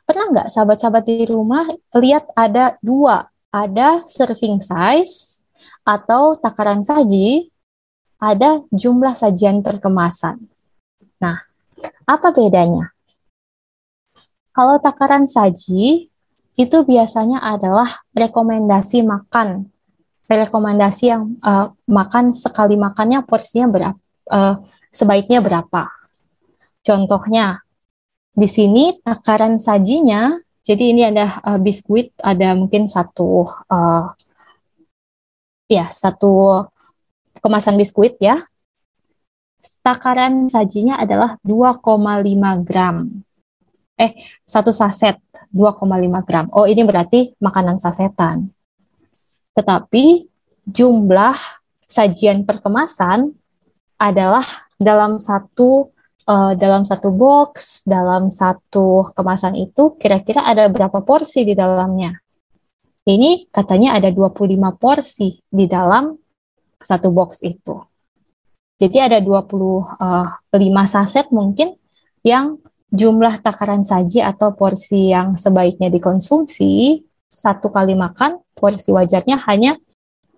[0.06, 1.66] Pernah nggak sahabat-sahabat di rumah
[1.98, 5.42] lihat ada dua, ada serving size
[5.82, 7.50] atau takaran saji,
[8.22, 10.46] ada jumlah sajian per kemasan.
[11.18, 11.42] Nah,
[12.06, 12.94] apa bedanya?
[14.54, 16.14] Kalau takaran saji
[16.54, 19.74] itu biasanya adalah rekomendasi makan,
[20.30, 24.62] rekomendasi yang uh, makan sekali makannya porsinya berapa, uh,
[24.94, 26.05] sebaiknya berapa.
[26.86, 27.66] Contohnya,
[28.30, 34.14] di sini takaran sajinya, jadi ini ada uh, biskuit, ada mungkin satu, uh,
[35.66, 36.62] ya satu
[37.42, 38.46] kemasan biskuit ya.
[39.82, 41.82] Takaran sajinya adalah 2,5
[42.62, 43.26] gram.
[43.98, 44.14] Eh,
[44.46, 45.18] satu saset
[45.50, 46.46] 2,5 gram.
[46.54, 48.54] Oh, ini berarti makanan sasetan.
[49.58, 50.28] Tetapi
[50.70, 51.38] jumlah
[51.82, 53.34] sajian per kemasan
[53.96, 54.44] adalah
[54.76, 55.95] dalam satu
[56.30, 62.18] uh, dalam satu box, dalam satu kemasan itu kira-kira ada berapa porsi di dalamnya.
[63.06, 66.18] Ini katanya ada 25 porsi di dalam
[66.82, 67.78] satu box itu.
[68.76, 69.56] Jadi ada 25
[70.02, 71.78] uh, saset mungkin
[72.26, 72.60] yang
[72.92, 79.78] jumlah takaran saji atau porsi yang sebaiknya dikonsumsi satu kali makan, porsi wajarnya hanya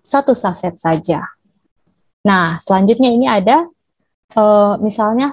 [0.04, 1.24] satu saset saja.
[2.26, 3.64] Nah, selanjutnya ini ada
[4.36, 5.32] uh, misalnya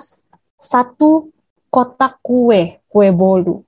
[0.56, 1.32] satu
[1.70, 3.64] kotak kue, kue bolu.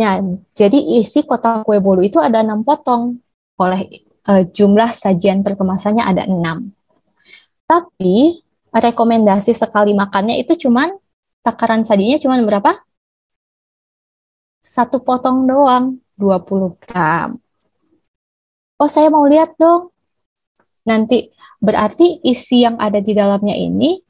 [0.00, 0.20] Nah,
[0.56, 3.20] jadi isi kotak kue bolu itu ada enam potong.
[3.60, 6.72] Oleh uh, jumlah sajian perkemasannya ada enam.
[7.64, 8.40] Tapi
[8.72, 10.94] rekomendasi sekali makannya itu cuman
[11.44, 12.72] takaran sajinya cuman berapa?
[14.60, 17.40] Satu potong doang, 20 gram.
[18.76, 19.92] Oh, saya mau lihat dong.
[20.84, 24.00] Nanti berarti isi yang ada di dalamnya ini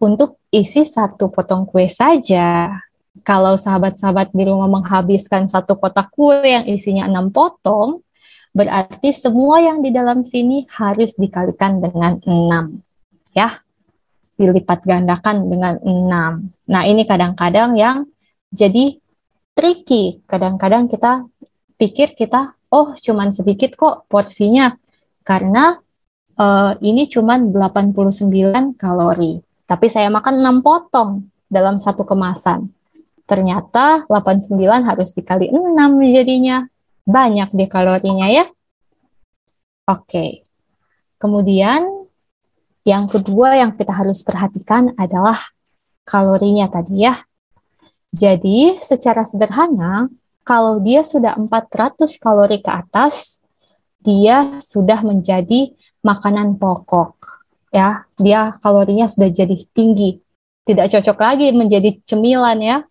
[0.00, 2.72] untuk isi satu potong kue saja.
[3.20, 8.00] Kalau sahabat-sahabat di rumah menghabiskan satu kotak kue yang isinya enam potong,
[8.56, 12.80] berarti semua yang di dalam sini harus dikalikan dengan enam,
[13.36, 13.60] ya,
[14.40, 16.48] dilipat gandakan dengan enam.
[16.64, 18.08] Nah ini kadang-kadang yang
[18.48, 18.96] jadi
[19.52, 20.24] tricky.
[20.24, 21.28] Kadang-kadang kita
[21.76, 24.72] pikir kita oh cuman sedikit kok porsinya
[25.26, 25.76] karena
[26.40, 29.49] uh, ini cuman 89 kalori.
[29.70, 32.74] Tapi saya makan 6 potong dalam satu kemasan.
[33.22, 35.70] Ternyata 89 harus dikali 6
[36.10, 36.66] jadinya.
[37.06, 38.50] Banyak deh kalorinya ya.
[39.86, 40.42] Oke.
[41.22, 41.86] Kemudian
[42.82, 45.38] yang kedua yang kita harus perhatikan adalah
[46.02, 47.22] kalorinya tadi ya.
[48.10, 50.10] Jadi secara sederhana,
[50.42, 53.38] kalau dia sudah 400 kalori ke atas,
[54.02, 55.70] dia sudah menjadi
[56.02, 57.39] makanan pokok.
[57.70, 60.18] Ya, dia kalorinya sudah jadi tinggi.
[60.66, 62.82] Tidak cocok lagi menjadi cemilan ya.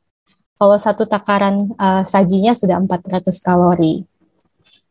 [0.60, 4.04] Kalau satu takaran uh, sajinya sudah 400 kalori.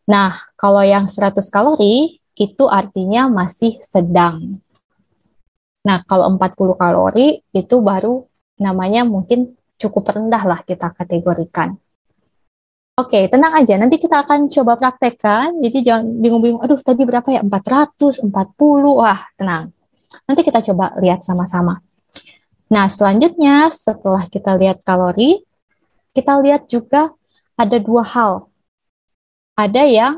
[0.09, 4.61] Nah, kalau yang 100 kalori itu artinya masih sedang.
[5.85, 8.25] Nah, kalau 40 kalori itu baru
[8.61, 11.77] namanya mungkin cukup rendah lah kita kategorikan.
[12.99, 13.79] Oke, tenang aja.
[13.79, 15.63] Nanti kita akan coba praktekkan.
[15.63, 17.47] Jadi jangan bingung-bingung, aduh tadi berapa ya?
[17.47, 18.99] 400, 40.
[18.99, 19.71] Wah, tenang.
[20.25, 21.81] Nanti kita coba lihat sama-sama.
[22.69, 25.41] Nah, selanjutnya setelah kita lihat kalori,
[26.13, 27.13] kita lihat juga
[27.57, 28.33] ada dua hal.
[29.57, 30.15] Ada yang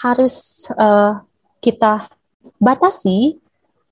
[0.00, 1.20] harus uh,
[1.60, 2.00] kita
[2.56, 3.36] batasi.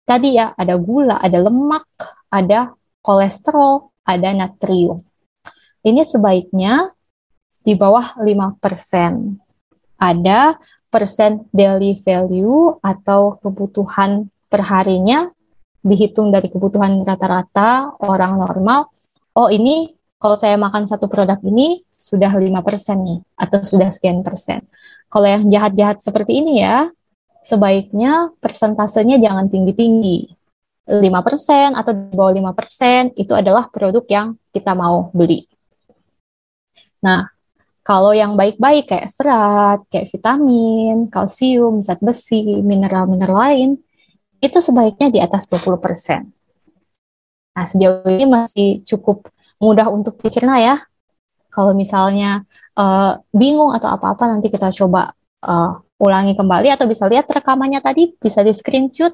[0.08, 1.86] Tadi ya, ada gula, ada lemak,
[2.32, 2.74] ada
[3.04, 5.04] kolesterol, ada natrium.
[5.86, 6.90] Ini sebaiknya
[7.62, 8.58] di bawah 5%.
[10.00, 10.56] Ada
[10.90, 15.30] persen daily value atau kebutuhan perharinya
[15.80, 18.92] dihitung dari kebutuhan rata-rata orang normal.
[19.32, 22.52] Oh ini kalau saya makan satu produk ini sudah 5%
[23.00, 24.68] nih atau sudah sekian persen.
[25.08, 26.92] Kalau yang jahat-jahat seperti ini ya,
[27.40, 30.36] sebaiknya persentasenya jangan tinggi-tinggi.
[30.90, 35.46] 5% atau di bawah 5% itu adalah produk yang kita mau beli.
[37.00, 37.30] Nah,
[37.80, 43.70] kalau yang baik-baik kayak serat, kayak vitamin, kalsium, zat besi, mineral-mineral lain,
[44.40, 46.26] itu sebaiknya di atas 20%.
[47.50, 49.28] Nah, sejauh ini masih cukup
[49.60, 50.76] mudah untuk dicerna ya.
[51.50, 52.46] Kalau misalnya
[52.78, 55.12] uh, bingung atau apa-apa, nanti kita coba
[55.44, 59.12] uh, ulangi kembali atau bisa lihat rekamannya tadi, bisa di screenshot,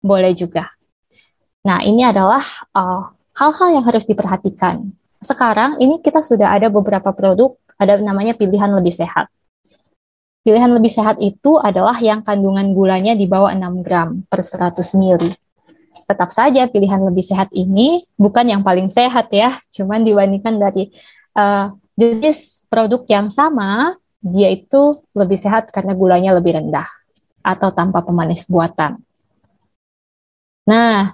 [0.00, 0.72] boleh juga.
[1.66, 2.40] Nah, ini adalah
[2.78, 3.02] eh,
[3.36, 4.86] hal-hal uh, yang harus diperhatikan.
[5.18, 9.28] Sekarang ini kita sudah ada beberapa produk ada namanya pilihan lebih sehat.
[10.46, 15.26] Pilihan lebih sehat itu adalah yang kandungan gulanya di bawah 6 gram per 100 ml.
[16.06, 20.94] Tetap saja pilihan lebih sehat ini bukan yang paling sehat ya, cuman dibandingkan dari
[21.34, 26.86] uh, jenis produk yang sama, dia itu lebih sehat karena gulanya lebih rendah
[27.42, 29.02] atau tanpa pemanis buatan.
[30.70, 31.10] Nah,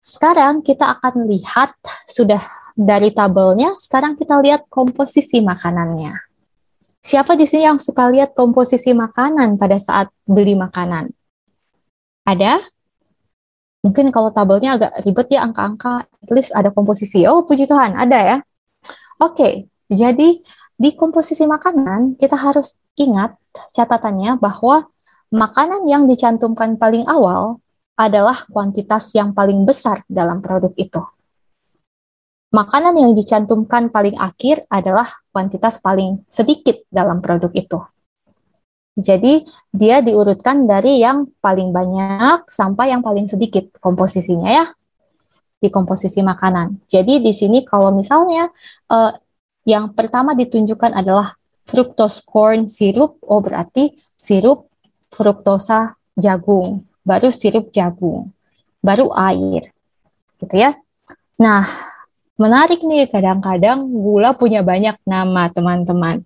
[0.00, 1.76] sekarang kita akan lihat
[2.08, 2.40] sudah
[2.72, 6.27] dari tabelnya, sekarang kita lihat komposisi makanannya.
[7.08, 11.08] Siapa di sini yang suka lihat komposisi makanan pada saat beli makanan?
[12.28, 12.60] Ada?
[13.80, 17.24] Mungkin kalau tabelnya agak ribet ya angka-angka, at least ada komposisi.
[17.24, 18.36] Oh, puji Tuhan, ada ya.
[19.24, 20.44] Oke, jadi
[20.76, 23.40] di komposisi makanan kita harus ingat
[23.72, 24.92] catatannya bahwa
[25.32, 27.64] makanan yang dicantumkan paling awal
[27.96, 31.00] adalah kuantitas yang paling besar dalam produk itu.
[32.48, 37.78] Makanan yang dicantumkan paling akhir adalah kuantitas paling sedikit dalam produk itu.
[38.98, 44.66] Jadi, dia diurutkan dari yang paling banyak sampai yang paling sedikit komposisinya ya,
[45.60, 46.82] di komposisi makanan.
[46.90, 48.50] Jadi, di sini kalau misalnya
[48.90, 49.12] eh,
[49.68, 51.36] yang pertama ditunjukkan adalah
[51.68, 54.66] fructose corn syrup, oh berarti sirup
[55.12, 58.36] fruktosa jagung baru sirup jagung,
[58.84, 59.72] baru air.
[60.36, 60.76] Gitu ya.
[61.40, 61.64] Nah,
[62.38, 66.22] menarik nih kadang-kadang gula punya banyak nama, teman-teman.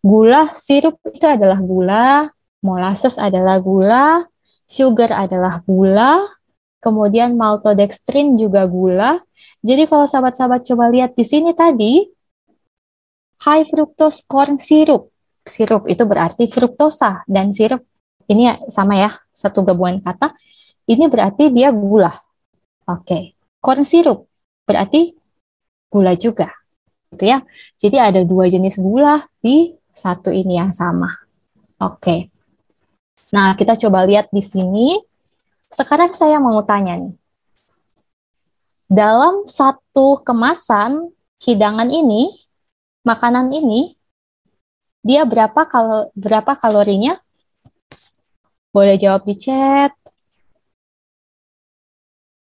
[0.00, 2.30] Gula sirup itu adalah gula,
[2.62, 4.22] molasses adalah gula,
[4.70, 6.22] sugar adalah gula,
[6.78, 9.20] kemudian maltodextrin juga gula.
[9.60, 12.06] Jadi kalau sahabat-sahabat coba lihat di sini tadi,
[13.42, 15.10] high fructose corn syrup.
[15.44, 17.84] Sirup itu berarti fruktosa dan sirup
[18.30, 20.32] ini sama ya, satu gabungan kata.
[20.84, 22.12] Ini berarti dia gula.
[22.88, 23.04] Oke.
[23.04, 23.22] Okay.
[23.64, 24.28] Corn syrup
[24.68, 25.16] berarti
[25.94, 26.50] gula juga.
[27.14, 27.38] Gitu ya.
[27.78, 31.14] Jadi ada dua jenis gula di satu ini yang sama.
[31.78, 32.34] Oke.
[33.30, 34.98] Nah, kita coba lihat di sini.
[35.70, 37.14] Sekarang saya mau tanya nih.
[38.90, 42.30] Dalam satu kemasan hidangan ini,
[43.06, 43.94] makanan ini,
[45.02, 47.18] dia berapa kalau berapa kalorinya?
[48.74, 49.94] Boleh jawab di chat.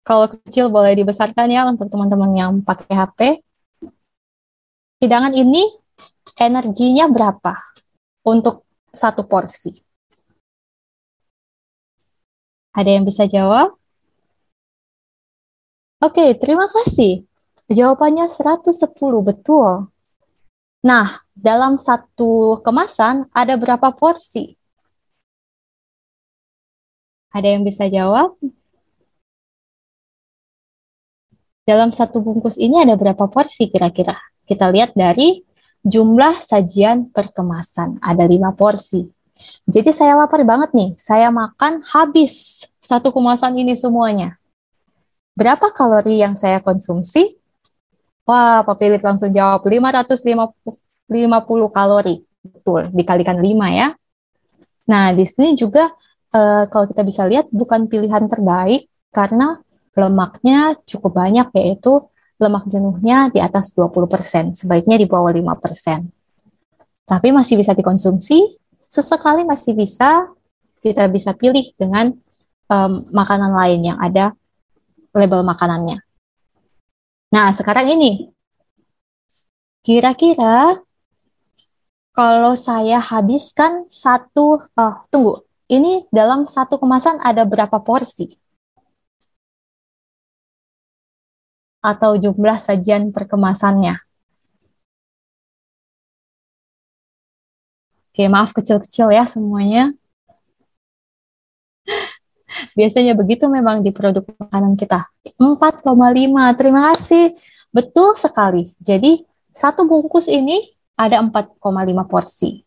[0.06, 3.20] Kalau kecil boleh dibesarkan ya untuk teman-teman yang pakai HP.
[5.02, 5.66] Hidangan ini
[6.38, 7.58] energinya berapa?
[8.22, 8.62] Untuk
[8.94, 9.74] satu porsi?
[12.70, 13.74] Ada yang bisa jawab?
[15.98, 17.26] Oke, terima kasih.
[17.66, 19.90] Jawabannya 110, betul.
[20.86, 24.54] Nah, dalam satu kemasan ada berapa porsi?
[27.34, 28.38] Ada yang bisa jawab?
[31.66, 34.14] Dalam satu bungkus ini ada berapa porsi kira-kira?
[34.46, 35.42] Kita lihat dari
[35.82, 37.98] jumlah sajian per kemasan.
[37.98, 39.02] Ada lima porsi.
[39.66, 40.94] Jadi saya lapar banget nih.
[40.94, 44.38] Saya makan habis satu kemasan ini semuanya.
[45.34, 47.34] Berapa kalori yang saya konsumsi?
[48.22, 50.70] Wah, Pak Philip langsung jawab 550
[51.74, 52.22] kalori.
[52.46, 53.90] Betul, dikalikan 5 ya.
[54.86, 55.90] Nah, di sini juga
[56.30, 59.58] uh, kalau kita bisa lihat bukan pilihan terbaik karena
[59.96, 62.04] lemaknya cukup banyak yaitu
[62.36, 66.04] lemak jenuhnya di atas 20%, sebaiknya di bawah 5%.
[67.08, 70.28] Tapi masih bisa dikonsumsi, sesekali masih bisa
[70.84, 72.12] kita bisa pilih dengan
[72.68, 74.36] um, makanan lain yang ada
[75.16, 75.98] label makanannya.
[77.32, 78.30] Nah, sekarang ini
[79.80, 80.76] kira-kira
[82.12, 88.45] kalau saya habiskan satu, oh, tunggu, ini dalam satu kemasan ada berapa porsi?
[91.86, 94.02] Atau jumlah sajian perkemasannya.
[98.10, 99.94] Oke, maaf kecil-kecil ya semuanya.
[102.78, 105.06] Biasanya begitu memang di produk makanan kita.
[105.38, 106.58] 4,5.
[106.58, 107.36] Terima kasih.
[107.70, 108.72] Betul sekali.
[108.80, 109.20] Jadi,
[109.52, 110.64] satu bungkus ini
[110.96, 111.60] ada 4,5
[112.08, 112.64] porsi.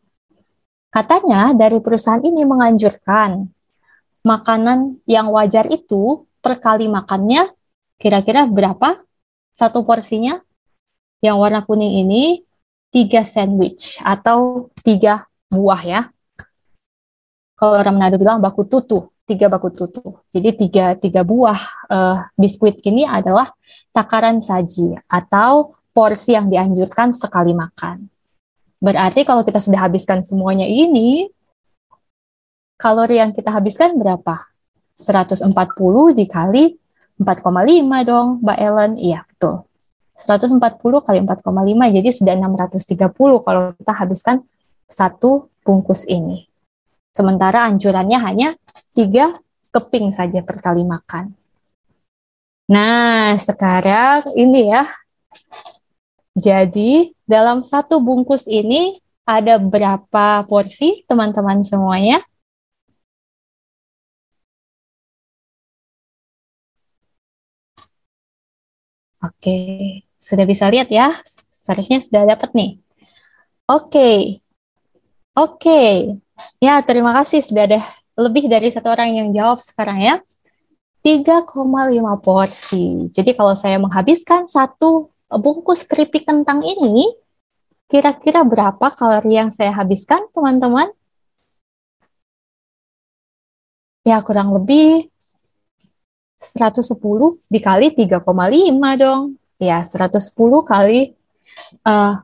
[0.93, 3.49] Katanya dari perusahaan ini menganjurkan
[4.21, 7.49] makanan yang wajar itu per kali makannya
[7.97, 9.01] kira-kira berapa
[9.53, 10.39] satu porsinya
[11.19, 12.43] yang warna kuning ini
[12.89, 16.01] tiga sandwich atau tiga buah ya.
[17.59, 20.01] Kalau orang Manado bilang baku tutu, tiga baku tutu.
[20.31, 21.59] Jadi tiga tiga buah
[21.91, 23.51] uh, biskuit ini adalah
[23.91, 28.07] takaran saji atau porsi yang dianjurkan sekali makan.
[28.79, 31.27] Berarti kalau kita sudah habiskan semuanya ini,
[32.79, 34.47] kalori yang kita habiskan berapa?
[34.95, 35.51] 140
[36.15, 36.75] dikali
[37.19, 38.91] 4,5 dong, Mbak Ellen.
[38.95, 39.67] Iya, betul.
[40.15, 40.59] 140
[41.03, 44.43] kali 4,5 jadi sudah 630 kalau kita habiskan
[44.87, 46.47] satu bungkus ini.
[47.15, 48.49] Sementara anjurannya hanya
[48.91, 49.35] tiga
[49.71, 51.35] keping saja per kali makan.
[52.69, 54.85] Nah, sekarang ini ya.
[56.37, 62.21] Jadi, dalam satu bungkus ini ada berapa porsi teman-teman semuanya?
[69.19, 69.59] Oke,
[70.15, 71.11] sudah bisa lihat ya.
[71.51, 72.71] Seharusnya sudah dapat nih.
[73.67, 74.39] Oke.
[75.35, 76.15] Oke.
[76.63, 77.81] Ya, terima kasih sudah ada
[78.15, 80.15] lebih dari satu orang yang jawab sekarang ya.
[81.03, 83.07] 3,5 porsi.
[83.11, 87.11] Jadi kalau saya menghabiskan satu bungkus keripik kentang ini,
[87.91, 90.91] kira-kira berapa kalori yang saya habiskan, teman-teman?
[94.07, 95.11] Ya, kurang lebih
[96.39, 96.95] 110
[97.51, 98.23] dikali 3,5
[98.95, 99.35] dong.
[99.59, 100.31] Ya, 110
[100.63, 101.11] kali
[101.83, 102.15] uh,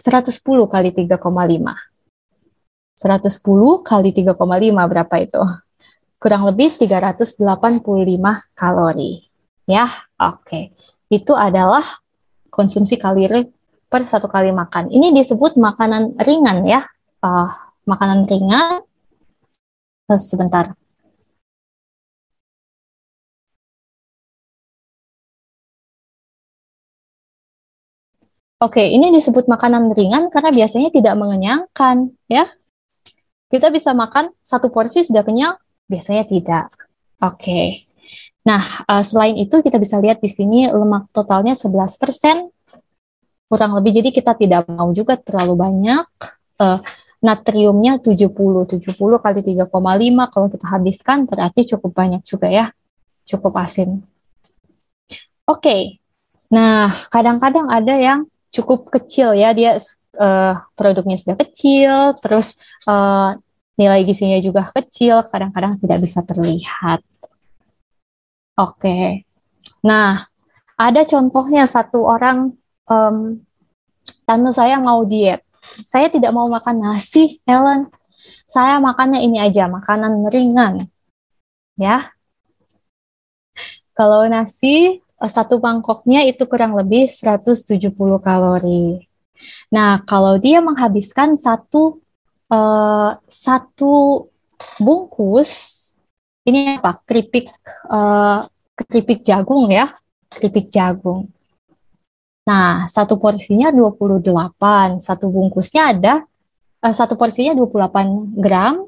[0.00, 1.20] 110 kali 3,5.
[1.20, 5.42] 110 kali 3,5 berapa itu?
[6.16, 7.84] Kurang lebih 385
[8.56, 9.28] kalori.
[9.68, 10.40] Ya, oke.
[10.40, 10.72] Okay.
[11.12, 11.84] Itu adalah
[12.48, 13.44] konsumsi kalori
[13.92, 14.88] per satu kali makan.
[14.88, 16.80] Ini disebut makanan ringan ya.
[17.20, 17.52] Uh,
[17.84, 18.80] makanan ringan.
[20.08, 20.72] Terus sebentar.
[28.64, 32.48] Oke, ini disebut makanan ringan karena biasanya tidak mengenyangkan, ya.
[33.52, 35.52] Kita bisa makan satu porsi sudah kenyang,
[35.84, 36.72] biasanya tidak.
[37.20, 37.84] Oke.
[38.48, 42.48] Nah, uh, selain itu kita bisa lihat di sini lemak totalnya 11%,
[43.52, 44.00] kurang lebih.
[44.00, 46.08] Jadi kita tidak mau juga terlalu banyak.
[46.56, 46.80] Uh,
[47.20, 52.72] natriumnya 70, 70 kali 3,5 kalau kita habiskan berarti cukup banyak juga ya.
[53.28, 54.00] Cukup asin.
[55.44, 56.00] Oke.
[56.48, 58.24] Nah, kadang-kadang ada yang
[58.54, 59.74] cukup kecil ya dia
[60.14, 62.54] uh, produknya sudah kecil terus
[62.86, 63.34] uh,
[63.74, 67.02] nilai gizinya juga kecil kadang-kadang tidak bisa terlihat.
[68.54, 68.78] Oke.
[68.78, 69.06] Okay.
[69.82, 70.30] nah
[70.78, 72.54] ada contohnya satu orang
[72.86, 73.42] um,
[74.22, 75.42] tante saya mau diet.
[75.64, 77.90] Saya tidak mau makan nasi Ellen.
[78.46, 80.86] Saya makannya ini aja makanan ringan.
[81.74, 82.14] Ya.
[83.94, 89.08] Kalau nasi satu mangkoknya itu kurang lebih 170 kalori.
[89.72, 92.00] Nah, kalau dia menghabiskan satu
[92.48, 94.26] uh, satu
[94.80, 95.50] bungkus
[96.44, 97.00] ini apa?
[97.04, 97.50] Keripik
[97.88, 98.44] uh,
[98.76, 99.88] keripik jagung ya,
[100.28, 101.28] keripik jagung.
[102.44, 106.14] Nah, satu porsinya 28, satu bungkusnya ada
[106.84, 108.84] uh, satu porsinya 28 gram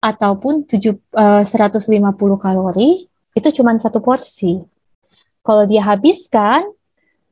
[0.00, 1.84] ataupun 7, uh, 150
[2.40, 4.73] kalori, itu cuma satu porsi.
[5.44, 6.64] Kalau dia habiskan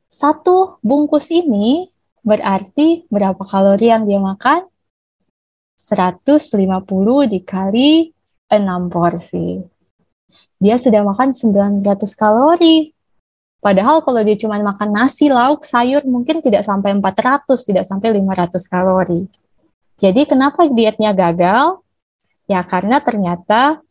[0.05, 1.89] satu bungkus ini
[2.21, 4.69] berarti berapa kalori yang dia makan?
[5.73, 6.53] 150
[7.33, 8.13] dikali
[8.53, 9.65] 6 porsi.
[10.61, 12.93] Dia sudah makan 900 kalori.
[13.57, 18.61] Padahal kalau dia cuma makan nasi, lauk, sayur mungkin tidak sampai 400, tidak sampai 500
[18.69, 19.25] kalori.
[19.97, 21.81] Jadi kenapa dietnya gagal?
[22.45, 23.81] Ya karena ternyata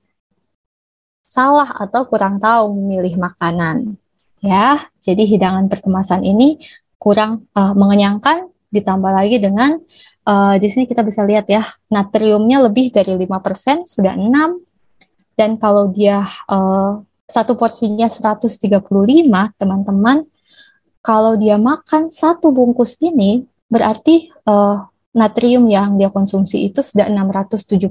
[1.27, 3.97] salah atau kurang tahu memilih makanan.
[4.43, 6.59] Ya, jadi hidangan perkemasan ini
[6.99, 9.79] kurang uh, mengenyangkan ditambah lagi dengan
[10.27, 14.27] uh, di sini kita bisa lihat ya, natriumnya lebih dari 5%, sudah 6
[15.39, 18.61] dan kalau dia uh, satu porsinya 135,
[19.57, 20.27] teman-teman,
[21.01, 24.85] kalau dia makan satu bungkus ini, berarti uh,
[25.17, 27.89] natrium yang dia konsumsi itu sudah 675.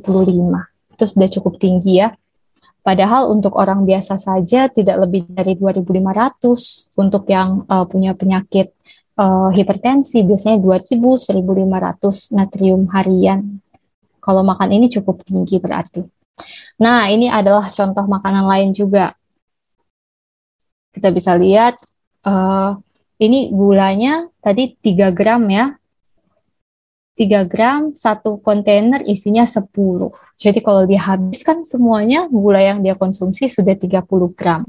[0.93, 2.13] Itu sudah cukup tinggi ya.
[2.81, 6.97] Padahal untuk orang biasa saja tidak lebih dari 2500.
[6.97, 8.73] Untuk yang uh, punya penyakit
[9.21, 13.61] uh, hipertensi biasanya 2000 1500 natrium harian.
[14.21, 16.01] Kalau makan ini cukup tinggi berarti.
[16.81, 19.13] Nah, ini adalah contoh makanan lain juga
[20.91, 21.79] kita bisa lihat
[22.27, 22.75] uh,
[23.21, 25.77] ini gulanya tadi 3 gram ya.
[27.21, 29.69] 3 gram, satu kontainer isinya 10.
[30.41, 34.01] Jadi kalau dia habiskan semuanya, gula yang dia konsumsi sudah 30
[34.33, 34.65] gram.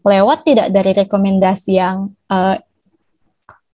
[0.00, 2.56] Lewat tidak dari rekomendasi yang uh,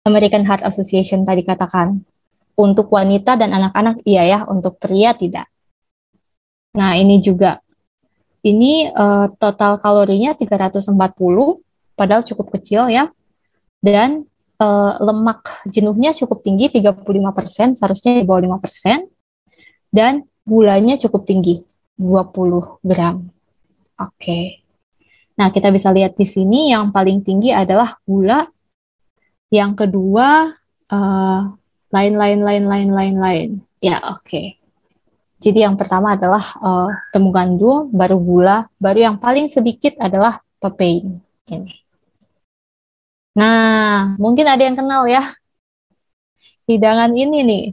[0.10, 2.02] American Heart Association tadi katakan.
[2.60, 5.48] Untuk wanita dan anak-anak iya ya, untuk pria tidak.
[6.76, 7.62] Nah, ini juga.
[8.42, 10.92] Ini uh, total kalorinya 340
[11.94, 13.14] padahal cukup kecil ya.
[13.80, 14.28] Dan
[14.60, 19.08] uh, lemak jenuhnya cukup tinggi 35%, seharusnya di bawah 5%.
[19.90, 21.66] Dan gulanya cukup tinggi
[21.98, 23.26] 20 gram.
[23.98, 24.14] Oke.
[24.16, 24.46] Okay.
[25.40, 28.44] Nah, kita bisa lihat di sini yang paling tinggi adalah gula.
[29.50, 30.52] Yang kedua
[30.92, 31.42] uh,
[32.94, 33.50] lain lain.
[33.80, 34.28] Ya, oke.
[34.28, 34.60] Okay.
[35.40, 41.24] Jadi yang pertama adalah uh, temu gandum, baru gula, baru yang paling sedikit adalah papain
[41.48, 41.79] ini.
[43.40, 45.24] Nah, mungkin ada yang kenal ya.
[46.68, 47.66] Hidangan ini nih.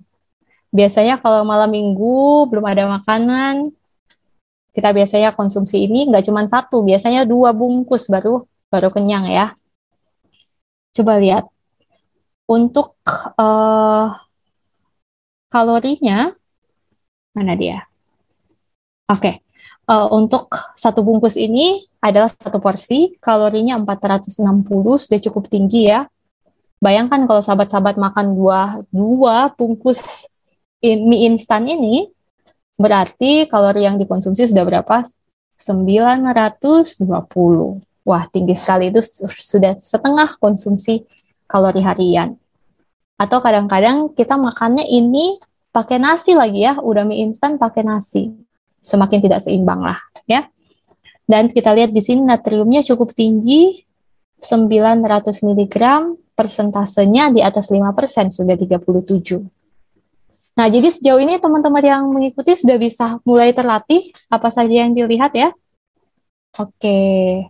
[0.70, 3.74] Biasanya kalau malam minggu belum ada makanan,
[4.70, 9.58] kita biasanya konsumsi ini nggak cuma satu, biasanya dua bungkus baru baru kenyang ya.
[10.94, 11.50] Coba lihat.
[12.46, 12.94] Untuk
[13.42, 14.14] uh,
[15.50, 16.30] kalorinya,
[17.34, 17.82] mana dia?
[19.10, 19.45] Oke, okay.
[19.86, 24.62] Uh, untuk satu bungkus ini adalah satu porsi, kalorinya 460
[24.98, 26.06] sudah cukup tinggi ya.
[26.76, 28.60] Bayangkan kalau sahabat-sahabat makan dua,
[28.92, 30.28] dua bungkus
[30.84, 32.12] mie instan ini,
[32.76, 35.02] berarti kalori yang dikonsumsi sudah berapa?
[35.56, 37.08] 920.
[38.06, 39.00] Wah, tinggi sekali itu
[39.40, 41.02] sudah setengah konsumsi
[41.48, 42.36] kalori harian.
[43.16, 45.40] Atau kadang-kadang kita makannya ini
[45.72, 48.45] pakai nasi lagi ya, udah mie instan pakai nasi.
[48.86, 49.98] Semakin tidak seimbang lah,
[50.30, 50.46] ya.
[51.26, 53.82] Dan kita lihat di sini natriumnya cukup tinggi,
[54.38, 55.76] 900 mg,
[56.38, 57.82] persentasenya di atas 5%,
[58.30, 59.42] sudah 37.
[60.56, 65.34] Nah, jadi sejauh ini teman-teman yang mengikuti sudah bisa mulai terlatih apa saja yang dilihat
[65.34, 65.50] ya.
[66.56, 67.44] Oke.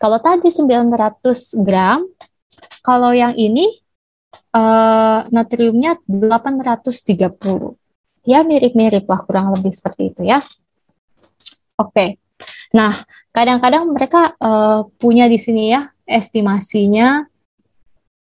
[0.00, 2.02] Kalau tadi 900 gram,
[2.82, 3.70] kalau yang ini
[4.50, 7.81] uh, natriumnya 830.
[8.22, 10.38] Ya mirip-mirip lah kurang lebih seperti itu ya.
[11.74, 12.22] Oke.
[12.70, 12.94] Nah,
[13.34, 17.26] kadang-kadang mereka uh, punya di sini ya estimasinya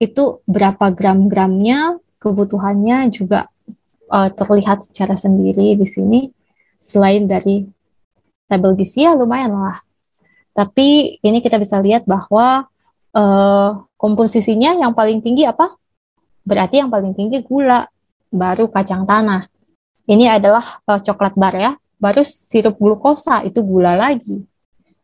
[0.00, 3.50] itu berapa gram-gramnya, kebutuhannya juga
[4.08, 6.20] uh, terlihat secara sendiri di sini.
[6.80, 7.68] Selain dari
[8.48, 9.82] tabel gizi ya lumayan lah.
[10.56, 12.64] Tapi ini kita bisa lihat bahwa
[13.12, 13.70] uh,
[14.00, 15.76] komposisinya yang paling tinggi apa?
[16.46, 17.84] Berarti yang paling tinggi gula,
[18.32, 19.49] baru kacang tanah.
[20.10, 24.40] Ini adalah uh, coklat bar ya baru sirup glukosa itu gula lagi.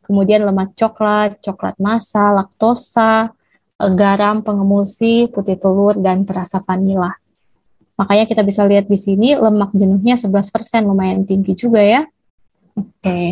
[0.02, 3.36] Kemudian lemak coklat, coklat masa, laktosa,
[3.76, 7.12] garam pengemulsi, putih telur, dan perasa vanila.
[8.00, 12.02] Makanya kita bisa lihat di sini lemak jenuhnya 11%, lumayan tinggi juga ya.
[12.78, 12.88] Oke.
[13.02, 13.28] Okay.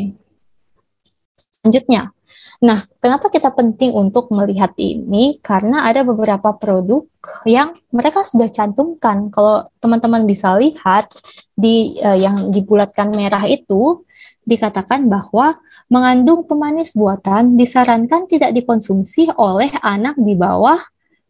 [1.35, 2.12] Selanjutnya,
[2.61, 5.41] nah kenapa kita penting untuk melihat ini?
[5.41, 7.07] Karena ada beberapa produk
[7.49, 9.33] yang mereka sudah cantumkan.
[9.33, 11.09] Kalau teman-teman bisa lihat,
[11.55, 14.03] di uh, yang dibulatkan merah itu
[14.45, 15.57] dikatakan bahwa
[15.89, 20.79] mengandung pemanis buatan disarankan tidak dikonsumsi oleh anak di bawah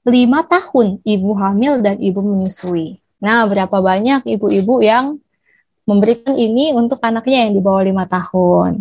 [0.05, 0.12] 5
[0.51, 3.01] tahun ibu hamil dan ibu menyusui.
[3.25, 5.16] Nah, berapa banyak ibu-ibu yang
[5.89, 8.72] memberikan ini untuk anaknya yang di bawah 5 tahun.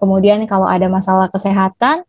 [0.00, 2.02] Kemudian kalau ada masalah kesehatan,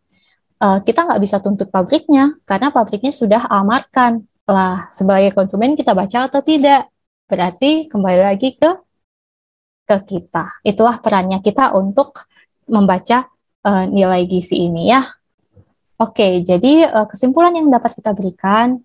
[0.58, 4.26] uh, kita nggak bisa tuntut pabriknya karena pabriknya sudah amarkan.
[4.50, 6.91] Lah, sebagai konsumen kita baca atau tidak.
[7.32, 8.76] Berarti kembali lagi ke
[9.88, 10.60] ke kita.
[10.68, 12.28] Itulah perannya kita untuk
[12.68, 13.32] membaca
[13.64, 15.00] uh, nilai gizi ini ya.
[15.96, 18.84] Oke, jadi uh, kesimpulan yang dapat kita berikan,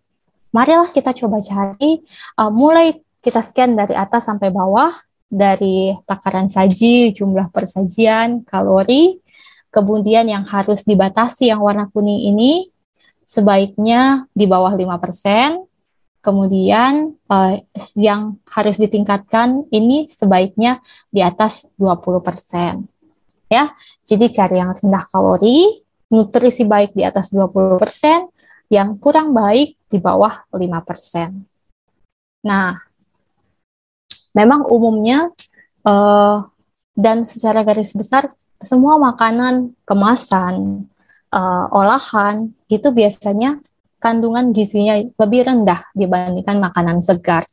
[0.54, 2.06] marilah kita coba cari
[2.38, 4.94] uh, mulai kita scan dari atas sampai bawah
[5.26, 9.18] dari takaran saji, jumlah persajian, kalori,
[9.74, 12.70] kemudian yang harus dibatasi yang warna kuning ini
[13.26, 14.86] sebaiknya di bawah 5%,
[16.26, 17.54] kemudian uh,
[17.94, 20.82] yang harus ditingkatkan ini sebaiknya
[21.14, 22.82] di atas 20%.
[23.46, 23.70] Ya,
[24.02, 27.78] jadi cari yang rendah kalori, nutrisi baik di atas 20%,
[28.74, 30.66] yang kurang baik di bawah 5%.
[32.42, 32.74] Nah,
[34.34, 35.30] memang umumnya
[35.86, 36.42] uh,
[36.98, 38.26] dan secara garis besar
[38.58, 40.88] semua makanan kemasan
[41.30, 43.62] uh, olahan itu biasanya
[43.98, 47.44] kandungan gizinya lebih rendah dibandingkan makanan segar.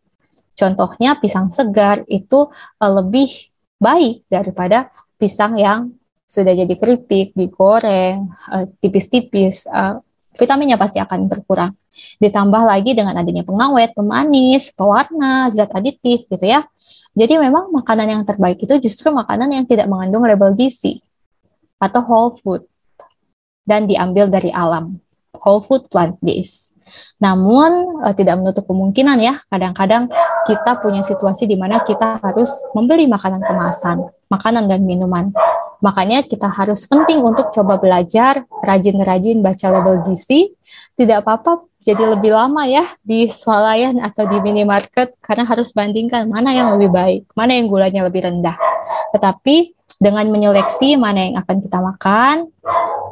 [0.54, 3.50] Contohnya pisang segar itu uh, lebih
[3.82, 5.92] baik daripada pisang yang
[6.30, 10.02] sudah jadi keripik, digoreng, uh, tipis-tipis, uh,
[10.38, 11.74] vitaminnya pasti akan berkurang.
[12.18, 16.66] Ditambah lagi dengan adanya pengawet, pemanis, pewarna, zat aditif gitu ya.
[17.14, 20.98] Jadi memang makanan yang terbaik itu justru makanan yang tidak mengandung label gizi
[21.78, 22.66] atau whole food
[23.62, 24.98] dan diambil dari alam.
[25.44, 26.74] Whole food plant based.
[27.20, 30.08] Namun uh, tidak menutup kemungkinan ya, kadang-kadang
[30.44, 35.32] kita punya situasi di mana kita harus membeli makanan kemasan, makanan dan minuman.
[35.84, 40.56] Makanya kita harus penting untuk coba belajar, rajin-rajin baca label gizi.
[40.96, 46.56] Tidak apa-apa jadi lebih lama ya di swalayan atau di minimarket karena harus bandingkan mana
[46.56, 48.56] yang lebih baik, mana yang gulanya lebih rendah.
[49.12, 52.36] Tetapi dengan menyeleksi mana yang akan kita makan,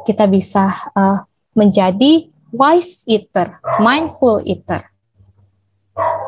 [0.08, 1.20] kita bisa uh,
[1.52, 4.84] menjadi wise eater, mindful eater.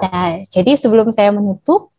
[0.04, 1.92] Nah, jadi sebelum saya menutup,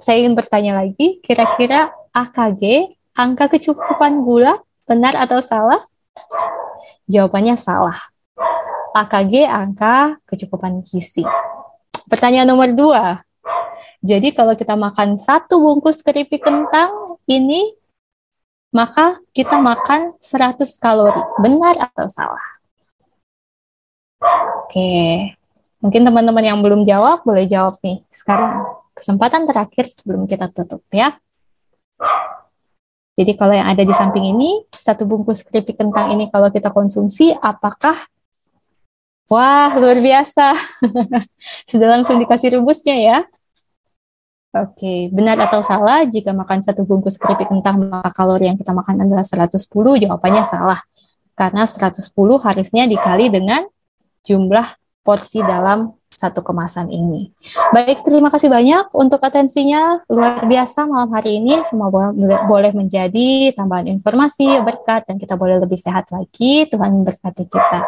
[0.00, 5.80] saya ingin bertanya lagi, kira-kira AKG, angka kecukupan gula, benar atau salah?
[7.08, 8.14] Jawabannya salah
[8.94, 11.26] AKG angka kecukupan gizi.
[12.06, 13.26] Pertanyaan nomor dua.
[13.98, 17.74] Jadi kalau kita makan satu bungkus keripik kentang ini,
[18.74, 21.22] maka kita makan 100 kalori.
[21.38, 22.44] Benar atau salah?
[24.66, 25.30] Oke,
[25.78, 28.02] mungkin teman-teman yang belum jawab boleh jawab nih.
[28.10, 31.14] Sekarang kesempatan terakhir sebelum kita tutup ya.
[33.14, 37.30] Jadi kalau yang ada di samping ini, satu bungkus keripik kentang ini kalau kita konsumsi,
[37.30, 37.94] apakah
[39.32, 40.52] Wah, luar biasa.
[41.70, 43.18] Sudah langsung dikasih rumusnya ya.
[44.54, 49.02] Oke, benar atau salah jika makan satu bungkus keripik kentang maka kalori yang kita makan
[49.02, 49.50] adalah 110?
[49.74, 50.78] Jawabannya salah.
[51.34, 53.66] Karena 110 harusnya dikali dengan
[54.22, 57.34] jumlah porsi dalam satu kemasan ini.
[57.74, 60.06] Baik, terima kasih banyak untuk atensinya.
[60.06, 61.58] Luar biasa malam hari ini.
[61.66, 61.90] Semua
[62.46, 66.70] boleh menjadi tambahan informasi, berkat, dan kita boleh lebih sehat lagi.
[66.70, 67.80] Tuhan memberkati kita.